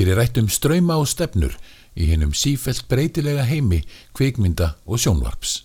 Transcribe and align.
Hér 0.00 0.14
er 0.14 0.16
rætt 0.16 0.38
um 0.40 0.46
ströyma 0.48 0.94
og 0.96 1.10
stefnur 1.12 1.52
í 1.92 2.06
hennum 2.08 2.30
sífelt 2.32 2.86
breytilega 2.88 3.44
heimi, 3.44 3.82
kvikmynda 4.16 4.70
og 4.88 4.96
sjónvarps. 5.02 5.58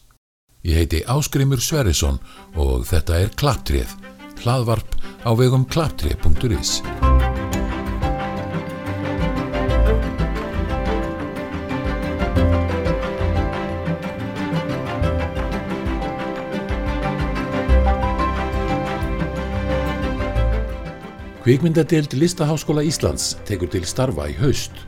Ég 0.67 0.81
heiti 0.81 1.05
Áskrimur 1.07 1.63
Sverrisson 1.63 2.19
og 2.59 2.83
þetta 2.91 3.21
er 3.23 3.31
Klaptrið, 3.39 3.95
hlaðvarp 4.43 4.99
á 5.23 5.31
vegum 5.39 5.63
klaptrið.is. 5.71 6.81
Kvikmyndadeild 21.45 22.13
Listaháskóla 22.17 22.81
Íslands 22.81 23.35
tekur 23.45 23.69
til 23.69 23.83
starfa 23.85 24.23
í 24.31 24.33
haust 24.39 24.79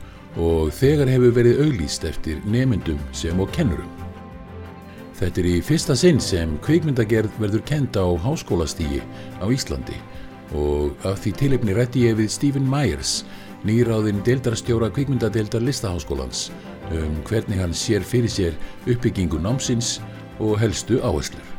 og 0.42 0.72
þegar 0.74 1.12
hefur 1.12 1.36
verið 1.36 1.60
auglýst 1.62 2.06
eftir 2.10 2.40
nemyndum 2.50 2.98
sem 3.14 3.38
og 3.38 3.52
kennurum. 3.54 3.92
Þetta 5.20 5.44
er 5.44 5.50
í 5.52 5.60
fyrsta 5.62 5.94
sinn 5.94 6.18
sem 6.18 6.56
kvikmyndagerð 6.66 7.36
verður 7.38 7.62
kenda 7.70 8.02
á 8.02 8.10
háskólastígi 8.26 9.04
á 9.38 9.46
Íslandi 9.54 10.00
og 10.58 10.98
af 11.06 11.22
því 11.22 11.36
tilefni 11.44 11.76
rætti 11.78 12.08
ég 12.08 12.18
við 12.18 12.34
Stephen 12.34 12.66
Myers, 12.66 13.20
nýráðinn 13.62 14.24
deildarstjóra 14.26 14.90
kvikmyndadeildar 14.98 15.62
Listaháskólans, 15.62 16.48
um 16.90 17.22
hvernig 17.30 17.62
hann 17.62 17.78
sér 17.78 18.02
fyrir 18.02 18.34
sér 18.34 18.58
uppbyggingu 18.90 19.38
námsins 19.46 20.00
og 20.42 20.58
helstu 20.58 20.98
áherslur. 21.06 21.57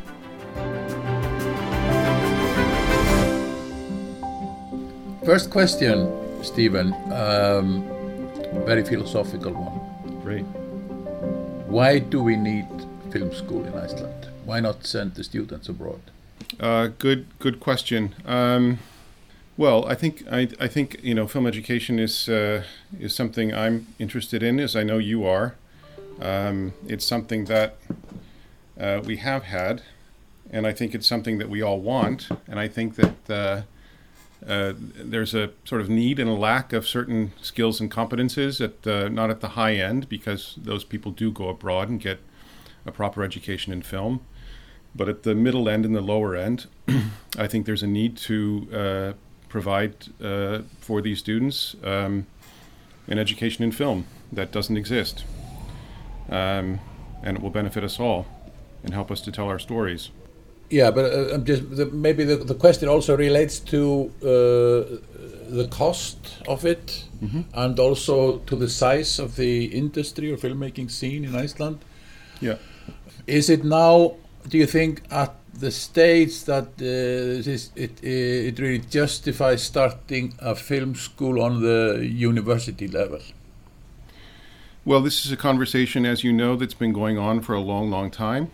First 5.29 5.51
question, 5.51 6.11
Steven, 6.43 6.95
um, 7.13 7.85
very 8.65 8.83
philosophical 8.83 9.53
one. 9.53 10.23
Great. 10.23 10.47
Why 11.67 11.99
do 11.99 12.23
we 12.23 12.35
need 12.35 12.67
film 13.11 13.35
school 13.35 13.63
in 13.67 13.75
Iceland? 13.75 14.29
Why 14.47 14.61
not 14.61 14.87
send 14.87 15.17
the 15.17 15.23
students 15.23 15.69
abroad? 15.69 16.01
Uh, 16.59 16.89
good, 16.99 17.27
good 17.41 17.61
question. 17.61 18.15
Um, 18.25 18.79
well, 19.59 19.85
I 19.85 19.95
think 19.95 20.25
I, 20.33 20.49
I 20.59 20.67
think 20.67 20.99
you 21.03 21.15
know 21.15 21.27
film 21.27 21.47
education 21.47 21.99
is 21.99 22.27
uh, 22.31 22.63
is 22.99 23.15
something 23.15 23.53
I'm 23.53 23.87
interested 23.99 24.43
in, 24.43 24.59
as 24.59 24.75
I 24.75 24.83
know 24.83 24.97
you 24.97 25.27
are. 25.27 25.57
Um, 26.23 26.73
it's 26.87 27.05
something 27.05 27.45
that 27.45 27.77
uh, 28.81 29.03
we 29.05 29.19
have 29.19 29.43
had, 29.43 29.83
and 30.51 30.67
I 30.67 30.73
think 30.73 30.95
it's 30.95 31.07
something 31.07 31.37
that 31.37 31.51
we 31.51 31.61
all 31.61 31.81
want. 31.81 32.31
And 32.47 32.59
I 32.59 32.67
think 32.67 32.95
that 32.95 33.67
uh, 34.47 34.73
there's 34.77 35.35
a 35.35 35.51
sort 35.65 35.81
of 35.81 35.89
need 35.89 36.19
and 36.19 36.31
a 36.31 36.35
lack 36.35 36.73
of 36.73 36.87
certain 36.87 37.33
skills 37.41 37.81
and 37.81 37.91
competences 37.91 38.61
at 38.61 38.87
uh, 38.87 39.09
not 39.09 39.31
at 39.31 39.41
the 39.41 39.49
high 39.49 39.75
end 39.75 40.09
because 40.09 40.55
those 40.57 40.85
people 40.85 41.11
do 41.11 41.31
go 41.31 41.49
abroad 41.49 41.89
and 41.89 42.01
get 42.01 42.21
a 42.87 42.93
proper 42.93 43.23
education 43.25 43.73
in 43.73 43.83
film. 43.83 44.21
But 44.95 45.09
at 45.09 45.23
the 45.23 45.35
middle 45.35 45.69
end 45.69 45.85
and 45.85 45.95
the 45.95 46.01
lower 46.01 46.35
end, 46.35 46.67
I 47.39 47.47
think 47.47 47.67
there's 47.67 47.83
a 47.83 47.87
need 47.87 48.17
to 48.19 48.69
uh, 48.73 49.13
provide 49.49 49.95
uh, 50.23 50.61
for 50.81 51.01
these 51.01 51.19
students 51.19 51.77
um, 51.83 52.27
an 53.07 53.19
education 53.19 53.65
in 53.65 53.73
film 53.73 54.07
that 54.33 54.53
doesn't 54.53 54.77
exist. 54.77 55.25
Um, 56.29 56.81
and 57.23 57.37
it 57.37 57.43
will 57.43 57.51
benefit 57.51 57.83
us 57.83 57.99
all 57.99 58.27
and 58.85 58.95
help 58.95 59.11
us 59.11 59.21
to 59.23 59.33
tell 59.33 59.49
our 59.49 59.59
stories. 59.59 60.11
Yeah, 60.71 60.91
but 60.91 61.05
uh, 61.05 61.35
I'm 61.35 61.45
just 61.45 61.77
the, 61.77 61.87
maybe 61.87 62.25
the, 62.25 62.37
the 62.37 62.55
question 62.55 62.89
also 62.89 63.17
relates 63.17 63.59
to 63.61 64.11
uh, 64.23 64.27
the 65.51 65.69
cost 65.71 66.19
of 66.47 66.65
it 66.65 67.05
Mhm. 67.23 67.45
and 67.55 67.81
also 67.81 68.39
to 68.47 68.55
the 68.57 68.69
size 68.69 69.19
of 69.19 69.35
the 69.37 69.65
industry 69.65 70.31
or 70.31 70.37
filmmaking 70.37 70.89
scene 70.91 71.25
in 71.25 71.35
Iceland. 71.35 71.79
Yeah. 72.41 72.57
Is 73.27 73.51
it 73.51 73.65
now, 73.65 74.15
do 74.49 74.57
you 74.57 74.67
think, 74.67 75.03
at 75.11 75.35
the 75.61 75.71
stage 75.71 76.45
that 76.45 76.67
uh, 76.79 77.43
this, 77.43 77.71
it, 77.75 77.91
uh, 78.05 78.49
it 78.49 78.59
really 78.61 78.79
justifies 78.91 79.63
starting 79.63 80.35
a 80.39 80.55
film 80.55 80.95
school 80.95 81.43
on 81.43 81.61
the 81.61 82.07
university 82.09 82.87
level? 82.87 83.21
Well, 84.85 85.03
this 85.03 85.27
is 85.27 85.33
a 85.33 85.37
conversation, 85.37 86.07
as 86.07 86.23
you 86.23 86.33
know, 86.33 86.57
that's 86.57 86.75
been 86.79 86.93
going 86.93 87.19
on 87.19 87.41
for 87.41 87.55
a 87.55 87.61
long, 87.61 87.91
long 87.91 88.11
time. 88.11 88.51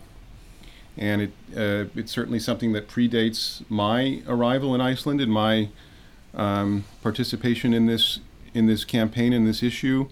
And 0.97 1.23
it, 1.23 1.31
uh, 1.55 1.85
it's 1.95 2.11
certainly 2.11 2.39
something 2.39 2.71
that 2.73 2.87
predates 2.87 3.63
my 3.69 4.21
arrival 4.27 4.73
in 4.73 4.81
Iceland 4.81 5.19
and 5.19 5.31
my 5.31 5.69
um, 6.33 6.85
participation 7.01 7.73
in 7.73 7.85
this 7.85 8.19
in 8.53 8.67
this 8.67 8.85
campaign 8.85 9.33
in 9.33 9.45
this 9.45 9.61
issue. 9.61 10.07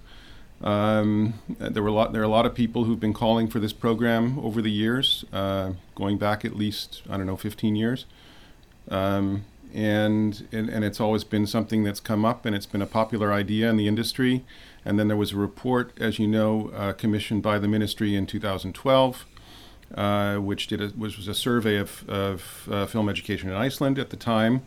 Um, 0.61 1.35
there 1.59 1.83
were 1.83 1.89
a 1.89 1.93
lot. 1.93 2.13
There 2.13 2.21
are 2.21 2.25
a 2.25 2.29
lot 2.29 2.45
of 2.45 2.55
people 2.55 2.85
who've 2.85 2.99
been 2.99 3.13
calling 3.13 3.47
for 3.47 3.59
this 3.59 3.73
program 3.73 4.39
over 4.39 4.61
the 4.61 4.71
years, 4.71 5.25
uh, 5.33 5.73
going 5.95 6.17
back 6.17 6.45
at 6.45 6.55
least 6.55 7.01
I 7.09 7.17
don't 7.17 7.25
know 7.25 7.37
15 7.37 7.75
years. 7.75 8.05
Um, 8.89 9.45
and, 9.73 10.47
and 10.51 10.69
and 10.69 10.85
it's 10.85 10.99
always 10.99 11.23
been 11.23 11.47
something 11.47 11.83
that's 11.83 11.99
come 11.99 12.23
up, 12.23 12.45
and 12.45 12.55
it's 12.55 12.65
been 12.65 12.81
a 12.81 12.87
popular 12.87 13.33
idea 13.33 13.69
in 13.69 13.77
the 13.77 13.87
industry. 13.87 14.45
And 14.85 14.99
then 14.99 15.07
there 15.07 15.17
was 15.17 15.31
a 15.31 15.37
report, 15.37 15.93
as 15.99 16.19
you 16.19 16.27
know, 16.27 16.69
uh, 16.75 16.93
commissioned 16.93 17.41
by 17.41 17.57
the 17.57 17.67
ministry 17.67 18.15
in 18.15 18.25
2012, 18.25 19.25
uh, 19.95 20.37
which 20.37 20.67
did 20.67 20.81
a, 20.81 20.91
was, 20.97 21.17
was 21.17 21.27
a 21.27 21.33
survey 21.33 21.77
of, 21.77 22.07
of 22.09 22.67
uh, 22.71 22.85
film 22.85 23.09
education 23.09 23.49
in 23.49 23.55
Iceland 23.55 23.99
at 23.99 24.09
the 24.09 24.17
time. 24.17 24.61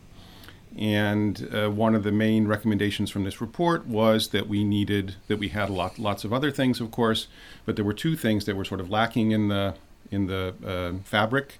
And 0.77 1.49
uh, 1.53 1.69
one 1.69 1.95
of 1.95 2.03
the 2.03 2.11
main 2.11 2.47
recommendations 2.47 3.09
from 3.09 3.23
this 3.23 3.41
report 3.41 3.87
was 3.87 4.29
that 4.29 4.47
we 4.47 4.63
needed 4.63 5.15
that 5.27 5.37
we 5.37 5.49
had 5.49 5.69
a 5.69 5.73
lot, 5.73 5.97
lots 5.97 6.23
of 6.23 6.31
other 6.31 6.51
things, 6.51 6.79
of 6.79 6.91
course, 6.91 7.27
but 7.65 7.75
there 7.75 7.85
were 7.85 7.93
two 7.93 8.15
things 8.15 8.45
that 8.45 8.55
were 8.55 8.65
sort 8.65 8.79
of 8.79 8.89
lacking 8.89 9.31
in 9.31 9.47
the 9.47 9.75
in 10.11 10.27
the 10.27 10.53
uh, 10.65 11.03
fabric. 11.03 11.59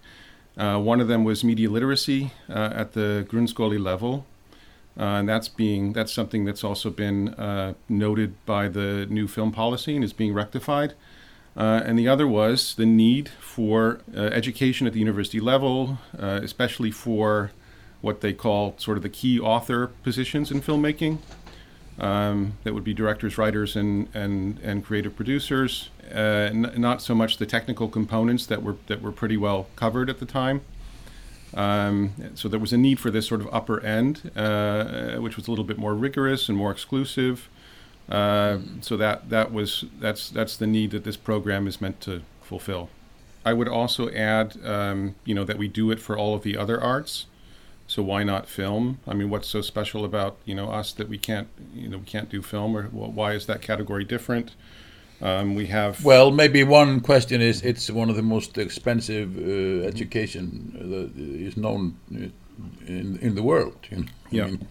Uh, 0.58 0.80
one 0.80 1.00
of 1.00 1.08
them 1.08 1.24
was 1.24 1.44
media 1.44 1.70
literacy 1.70 2.32
uh, 2.50 2.72
at 2.74 2.94
the 2.94 3.26
Grundskole 3.30 3.80
level, 3.80 4.26
uh, 5.00 5.04
and 5.04 5.30
that's 5.30 5.48
being 5.48 5.94
that's 5.94 6.12
something 6.12 6.46
that's 6.46 6.64
also 6.64 6.90
been 6.90 7.30
uh, 7.36 7.74
noted 7.88 8.34
by 8.46 8.68
the 8.68 9.06
new 9.10 9.28
film 9.28 9.52
policy 9.52 9.96
and 9.96 10.04
is 10.04 10.14
being 10.14 10.34
rectified. 10.34 10.94
Uh, 11.58 11.82
and 11.86 11.98
the 11.98 12.08
other 12.08 12.28
was 12.28 12.76
the 12.76 12.86
need 12.86 13.30
for 13.40 14.00
uh, 14.16 14.20
education 14.20 14.86
at 14.86 14.94
the 14.94 15.00
university 15.00 15.40
level, 15.40 15.98
uh, 16.18 16.40
especially 16.44 16.92
for 16.92 17.52
what 18.02 18.22
they 18.22 18.32
call 18.32 18.76
sort 18.78 18.96
of 18.96 19.02
the 19.02 19.10
key 19.10 19.40
author 19.40 19.88
positions 20.04 20.52
in 20.52 20.62
filmmaking. 20.62 21.18
Um, 22.00 22.54
that 22.64 22.76
would 22.76 22.84
be 22.84 22.94
directors, 22.94 23.40
writers, 23.40 23.76
and 23.76 24.08
and, 24.14 24.60
and 24.60 24.86
creative 24.86 25.16
producers. 25.16 25.90
Uh, 26.14 26.18
n- 26.54 26.74
not 26.78 27.02
so 27.02 27.16
much 27.16 27.38
the 27.38 27.48
technical 27.48 27.88
components 27.88 28.46
that 28.46 28.62
were 28.62 28.76
that 28.86 29.02
were 29.02 29.12
pretty 29.12 29.36
well 29.36 29.68
covered 29.76 30.10
at 30.12 30.20
the 30.20 30.28
time. 30.28 30.62
Um, 31.56 32.14
so 32.36 32.48
there 32.48 32.60
was 32.60 32.72
a 32.72 32.78
need 32.78 33.00
for 33.00 33.10
this 33.10 33.28
sort 33.28 33.42
of 33.42 33.48
upper 33.52 33.80
end, 33.80 34.30
uh, 34.36 35.16
which 35.16 35.38
was 35.38 35.48
a 35.48 35.52
little 35.52 35.66
bit 35.66 35.80
more 35.80 35.96
rigorous 35.96 36.50
and 36.50 36.58
more 36.58 36.72
exclusive. 36.72 37.50
Uh, 38.10 38.60
so 38.82 38.96
that 38.98 39.30
that 39.30 39.52
was 39.52 39.86
that's 40.00 40.30
that's 40.30 40.56
the 40.58 40.68
need 40.68 40.92
that 40.92 41.04
this 41.04 41.18
program 41.18 41.68
is 41.68 41.82
meant 41.82 42.00
to 42.02 42.22
fulfill. 42.42 42.90
I 43.46 43.54
would 43.54 43.68
also 43.68 44.10
add, 44.10 44.58
um, 44.66 45.16
you 45.26 45.34
know, 45.34 45.46
that 45.46 45.58
we 45.58 45.68
do 45.68 45.92
it 45.92 46.00
for 46.00 46.18
all 46.18 46.34
of 46.36 46.44
the 46.44 46.58
other 46.58 46.82
arts. 46.82 47.26
So 47.88 48.04
why 48.04 48.24
not 48.24 48.48
film? 48.50 49.00
I 49.08 49.14
mean, 49.14 49.30
what's 49.30 49.48
so 49.48 49.62
special 49.62 50.04
about 50.06 50.38
you 50.46 50.56
know 50.56 50.70
us 50.70 50.94
that 50.94 51.10
we 51.10 51.18
can't 51.18 51.48
you 51.74 51.88
know 51.90 51.98
we 52.00 52.06
can't 52.06 52.30
do 52.30 52.42
film, 52.42 52.76
or 52.78 52.84
wh- 52.84 53.16
why 53.16 53.34
is 53.34 53.46
that 53.46 53.62
category 53.62 54.04
different? 54.04 54.52
Um, 55.22 55.56
we 55.56 55.68
have 55.68 56.04
Well, 56.06 56.32
maybe 56.32 56.64
one 56.64 57.00
question 57.00 57.42
is 57.42 57.62
it's 57.64 57.90
one 57.90 58.10
of 58.10 58.16
the 58.16 58.22
most 58.22 58.58
expensive 58.58 59.38
uh, 59.38 59.88
education 59.88 60.74
uh, 60.80 60.88
that 60.88 61.12
is 61.18 61.58
known 61.58 61.96
uh, 62.14 62.28
in 62.88 63.18
in 63.22 63.36
the 63.36 63.44
world. 63.44 63.76
You 63.92 63.98
know? 63.98 64.04
I 64.04 64.36
Yeah. 64.36 64.46
mean, 64.46 64.68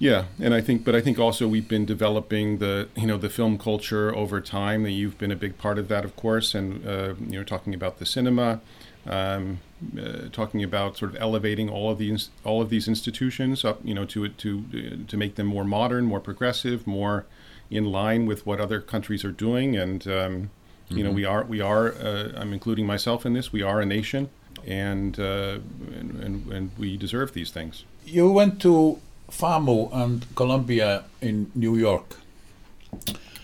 Yeah, 0.00 0.24
and 0.40 0.54
I 0.54 0.62
think, 0.62 0.82
but 0.82 0.94
I 0.94 1.02
think 1.02 1.18
also 1.18 1.46
we've 1.46 1.68
been 1.68 1.84
developing 1.84 2.56
the, 2.56 2.88
you 2.96 3.06
know, 3.06 3.18
the 3.18 3.28
film 3.28 3.58
culture 3.58 4.16
over 4.16 4.40
time. 4.40 4.82
That 4.82 4.92
you've 4.92 5.18
been 5.18 5.30
a 5.30 5.36
big 5.36 5.58
part 5.58 5.78
of 5.78 5.88
that, 5.88 6.06
of 6.06 6.16
course, 6.16 6.54
and 6.54 6.84
uh, 6.88 7.14
you 7.20 7.38
know, 7.38 7.44
talking 7.44 7.74
about 7.74 7.98
the 7.98 8.06
cinema, 8.06 8.62
um, 9.06 9.60
uh, 9.98 10.30
talking 10.32 10.64
about 10.64 10.96
sort 10.96 11.10
of 11.10 11.20
elevating 11.20 11.68
all 11.68 11.90
of 11.90 11.98
these 11.98 12.30
all 12.44 12.62
of 12.62 12.70
these 12.70 12.88
institutions 12.88 13.62
up, 13.62 13.80
you 13.84 13.92
know, 13.92 14.06
to 14.06 14.26
to 14.28 14.64
uh, 14.74 15.06
to 15.06 15.18
make 15.18 15.34
them 15.34 15.46
more 15.46 15.64
modern, 15.64 16.06
more 16.06 16.20
progressive, 16.20 16.86
more 16.86 17.26
in 17.70 17.84
line 17.84 18.24
with 18.24 18.46
what 18.46 18.58
other 18.58 18.80
countries 18.80 19.22
are 19.22 19.32
doing. 19.32 19.76
And 19.76 20.08
um, 20.08 20.50
you 20.88 21.04
know, 21.04 21.10
we 21.10 21.26
are 21.26 21.44
we 21.44 21.60
are. 21.60 21.92
Uh, 21.92 22.32
I'm 22.36 22.54
including 22.54 22.86
myself 22.86 23.26
in 23.26 23.34
this. 23.34 23.52
We 23.52 23.60
are 23.60 23.82
a 23.82 23.86
nation, 23.86 24.30
and, 24.66 25.20
uh, 25.20 25.58
and 25.92 26.24
and 26.24 26.52
and 26.52 26.70
we 26.78 26.96
deserve 26.96 27.34
these 27.34 27.50
things. 27.50 27.84
You 28.06 28.32
went 28.32 28.62
to 28.62 28.98
FAMU 29.30 29.94
and 29.94 30.26
Columbia 30.34 31.04
in 31.20 31.50
New 31.54 31.76
York. 31.76 32.16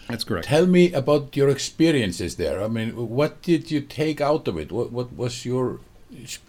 That's 0.08 0.24
correct. 0.24 0.46
Tell 0.46 0.66
me 0.66 0.92
about 0.92 1.36
your 1.36 1.48
experiences 1.48 2.36
there. 2.36 2.62
I 2.62 2.68
mean, 2.68 2.90
what 2.94 3.42
did 3.42 3.70
you 3.70 3.80
take 3.80 4.20
out 4.20 4.46
of 4.46 4.56
it? 4.58 4.70
What, 4.70 4.92
what 4.92 5.12
was 5.16 5.44
your 5.44 5.80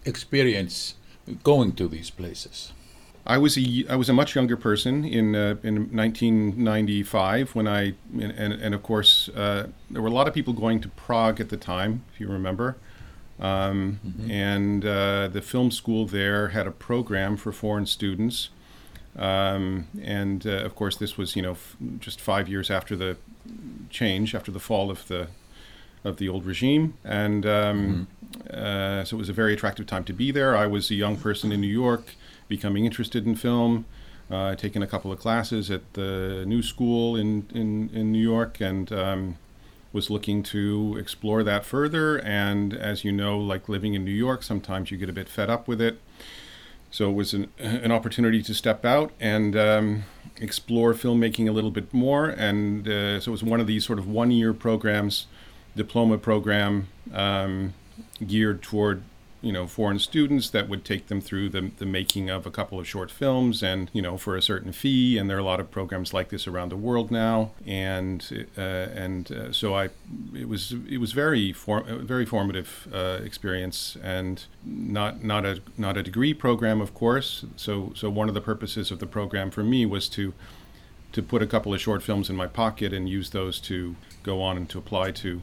experience 0.06 0.96
going 1.44 1.74
to 1.74 1.88
these 1.88 2.10
places? 2.10 2.72
I 3.26 3.38
was 3.38 3.58
a 3.58 3.86
I 3.90 3.96
was 3.98 4.08
a 4.08 4.14
much 4.14 4.36
younger 4.36 4.56
person 4.56 5.04
in 5.04 5.36
uh, 5.36 5.58
in 5.62 5.92
1995 5.92 7.56
when 7.56 7.68
I 7.68 7.94
and 8.14 8.54
and, 8.54 8.74
of 8.74 8.82
course 8.84 9.28
uh, 9.36 9.68
there 9.92 10.02
were 10.02 10.08
a 10.08 10.14
lot 10.14 10.30
of 10.30 10.34
people 10.34 10.54
going 10.54 10.80
to 10.80 10.88
Prague 10.90 11.42
at 11.42 11.50
the 11.50 11.58
time, 11.58 12.06
if 12.14 12.22
you 12.22 12.30
remember. 12.30 12.78
Um, 13.40 14.00
mm-hmm. 14.06 14.32
And 14.32 14.86
uh, 14.86 15.28
the 15.28 15.42
film 15.42 15.72
school 15.72 16.06
there 16.06 16.50
had 16.50 16.68
a 16.68 16.72
program 16.72 17.38
for 17.38 17.52
foreign 17.52 17.86
students, 17.86 18.50
um, 19.18 19.88
and 20.02 20.46
uh, 20.46 20.64
of 20.64 20.76
course 20.76 20.98
this 20.98 21.18
was 21.18 21.36
you 21.36 21.42
know 21.42 21.52
f- 21.52 21.76
just 22.00 22.22
five 22.22 22.48
years 22.48 22.70
after 22.70 22.96
the 22.96 23.18
change, 23.90 24.36
after 24.36 24.52
the 24.52 24.60
fall 24.60 24.90
of 24.92 25.08
the 25.08 25.28
of 26.04 26.18
the 26.18 26.30
old 26.30 26.46
regime, 26.46 26.94
and 27.04 27.46
um, 27.46 27.78
mm-hmm. 27.78 28.04
Uh, 28.52 29.04
so 29.04 29.16
it 29.16 29.20
was 29.20 29.30
a 29.30 29.34
very 29.34 29.54
attractive 29.54 29.86
time 29.86 30.04
to 30.06 30.14
be 30.14 30.32
there. 30.32 30.56
I 30.56 30.68
was 30.68 30.90
a 30.92 30.96
young 30.96 31.18
person 31.18 31.52
in 31.52 31.62
New 31.62 31.68
York 31.68 32.16
becoming 32.48 32.86
interested 32.86 33.26
in 33.26 33.36
film. 33.36 33.86
Uh, 34.30 34.56
taken 34.56 34.84
a 34.84 34.88
couple 34.88 35.10
of 35.10 35.20
classes 35.20 35.72
at 35.72 35.94
the 35.94 36.44
New 36.46 36.62
School 36.62 37.16
in, 37.16 37.48
in, 37.54 37.90
in 37.94 38.12
New 38.12 38.22
York 38.22 38.60
and 38.60 38.92
um, 38.92 39.38
was 39.94 40.10
looking 40.10 40.44
to 40.44 40.98
explore 41.00 41.44
that 41.44 41.64
further. 41.64 42.18
And 42.18 42.74
as 42.74 43.06
you 43.06 43.14
know, 43.14 43.40
like 43.40 43.70
living 43.70 43.94
in 43.94 44.04
New 44.04 44.12
York, 44.12 44.44
sometimes 44.44 44.92
you 44.92 44.98
get 44.98 45.08
a 45.08 45.14
bit 45.14 45.30
fed 45.30 45.50
up 45.50 45.66
with 45.66 45.80
it. 45.80 46.02
So 46.98 47.12
it 47.12 47.14
was 47.14 47.36
an, 47.36 47.48
an 47.60 47.92
opportunity 47.92 48.42
to 48.42 48.56
step 48.56 48.84
out 48.84 49.12
and 49.20 49.56
um, 49.56 50.04
explore 50.42 50.96
filmmaking 50.96 51.48
a 51.48 51.52
little 51.52 51.70
bit 51.70 51.94
more. 51.94 52.26
And 52.28 52.88
uh, 52.88 53.20
so 53.20 53.30
it 53.30 53.34
was 53.34 53.44
one 53.44 53.60
of 53.60 53.68
these 53.68 53.86
sort 53.86 54.00
of 54.00 54.08
one 54.08 54.32
year 54.32 54.52
programs, 54.52 55.28
diploma 55.76 56.18
program 56.18 56.88
um, 57.14 57.76
geared 58.26 58.64
toward 58.64 59.04
you 59.42 59.52
know 59.52 59.68
foreign 59.68 60.00
students 60.00 60.50
that 60.50 60.68
would 60.68 60.84
take 60.84 61.08
them 61.08 61.22
through 61.22 61.50
the, 61.50 61.72
the 61.78 61.86
making 61.86 62.30
of 62.30 62.46
a 62.46 62.52
couple 62.52 62.80
of 62.80 62.88
short 62.88 63.12
films 63.12 63.62
and 63.62 63.90
you 63.94 64.02
know 64.02 64.18
for 64.18 64.36
a 64.36 64.42
certain 64.42 64.72
fee 64.72 65.18
and 65.18 65.30
there 65.30 65.38
are 65.38 65.40
a 65.40 65.44
lot 65.44 65.60
of 65.60 65.70
programs 65.70 66.14
like 66.14 66.30
this 66.30 66.48
around 66.48 66.70
the 66.70 66.78
world 66.78 67.12
now. 67.12 67.52
And 67.66 68.48
uh, 68.58 68.62
and 68.62 69.32
uh, 69.32 69.52
so 69.52 69.76
I 69.76 69.90
it 70.36 70.50
was 70.50 70.74
it 70.90 70.98
was 70.98 71.12
very 71.12 71.54
for, 71.54 71.82
very 71.84 72.26
formative 72.26 72.88
uh, 72.94 73.20
experience 73.24 73.96
and 74.04 74.44
not 74.66 75.24
not 75.24 75.46
a 75.46 75.62
not 75.78 75.98
a 75.98 76.04
degree 76.04 76.34
program 76.34 76.82
of 76.82 76.94
course. 76.94 77.46
So 77.56 77.94
so 77.96 78.10
one 78.10 78.28
of 78.28 78.34
the 78.34 78.42
purposes 78.42 78.92
of 78.92 79.00
the 79.00 79.08
program 79.08 79.52
for 79.52 79.64
me 79.64 79.86
was 79.86 80.10
to 80.10 80.34
to 81.12 81.22
put 81.22 81.42
a 81.42 81.48
couple 81.48 81.74
of 81.74 81.80
short 81.80 82.04
films 82.04 82.30
in 82.30 82.36
my 82.36 82.48
pocket 82.48 82.92
and 82.92 83.08
use 83.08 83.30
those 83.30 83.60
to 83.62 83.96
go 84.24 84.42
on 84.42 84.58
and 84.58 84.70
to 84.70 84.78
apply 84.78 85.12
to 85.12 85.42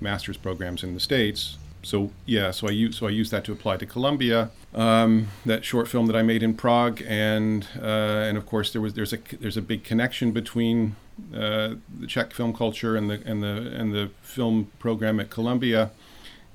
master's 0.00 0.36
programs 0.36 0.84
in 0.84 0.92
the 0.92 1.00
states 1.00 1.56
so 1.86 2.10
yeah, 2.26 2.50
so 2.50 2.66
I 2.66 2.72
use 2.72 2.98
so 2.98 3.06
I 3.06 3.10
used 3.10 3.30
that 3.30 3.44
to 3.44 3.52
apply 3.52 3.76
to 3.76 3.86
Columbia. 3.86 4.50
Um, 4.74 5.28
that 5.46 5.64
short 5.64 5.86
film 5.86 6.06
that 6.06 6.16
I 6.16 6.22
made 6.22 6.42
in 6.42 6.54
Prague, 6.54 7.00
and 7.06 7.66
uh, 7.80 8.26
and 8.28 8.36
of 8.36 8.44
course 8.44 8.72
there 8.72 8.82
was 8.82 8.94
there's 8.94 9.12
a 9.12 9.18
there's 9.40 9.56
a 9.56 9.62
big 9.62 9.84
connection 9.84 10.32
between 10.32 10.96
uh, 11.32 11.74
the 12.00 12.08
Czech 12.08 12.32
film 12.32 12.52
culture 12.52 12.96
and 12.96 13.08
the 13.08 13.22
and 13.24 13.40
the 13.40 13.72
and 13.80 13.94
the 13.94 14.10
film 14.20 14.72
program 14.80 15.20
at 15.20 15.30
Columbia, 15.30 15.92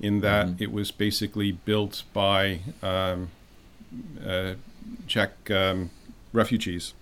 in 0.00 0.20
that 0.20 0.46
mm-hmm. 0.46 0.62
it 0.62 0.70
was 0.70 0.90
basically 0.90 1.50
built 1.52 2.02
by 2.12 2.60
um, 2.82 3.30
uh, 4.26 4.52
Czech 5.06 5.50
um, 5.50 5.90
refugees 6.34 6.92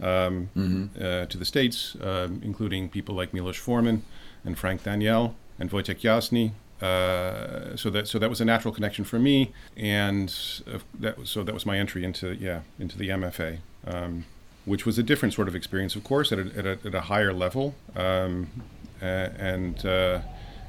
um, 0.00 0.50
mm-hmm. 0.56 0.84
Uh, 0.96 1.26
to 1.26 1.36
the 1.36 1.44
states, 1.44 1.96
um, 2.00 2.40
including 2.44 2.88
people 2.88 3.16
like 3.16 3.34
Milos 3.34 3.56
Forman 3.56 4.04
and 4.44 4.56
Frank 4.56 4.84
Daniel 4.84 5.34
and 5.58 5.70
Wojtek 5.70 6.00
Jasny, 6.00 6.52
uh, 6.82 7.76
so 7.76 7.90
that 7.90 8.08
so 8.08 8.18
that 8.18 8.28
was 8.28 8.40
a 8.40 8.44
natural 8.44 8.74
connection 8.74 9.04
for 9.04 9.18
me, 9.18 9.52
and 9.76 10.34
uh, 10.66 10.78
that 10.98 11.18
was, 11.18 11.30
so 11.30 11.42
that 11.42 11.54
was 11.54 11.64
my 11.64 11.78
entry 11.78 12.04
into 12.04 12.34
yeah 12.34 12.60
into 12.78 12.98
the 12.98 13.08
MFA, 13.08 13.58
um, 13.86 14.24
which 14.64 14.84
was 14.84 14.98
a 14.98 15.02
different 15.02 15.32
sort 15.32 15.48
of 15.48 15.54
experience, 15.54 15.94
of 15.94 16.02
course, 16.02 16.32
at 16.32 16.38
a, 16.38 16.58
at 16.58 16.66
a, 16.66 16.78
at 16.84 16.94
a 16.94 17.02
higher 17.02 17.32
level. 17.32 17.74
Um, 17.94 18.50
and 19.00 19.84
uh, 19.84 20.20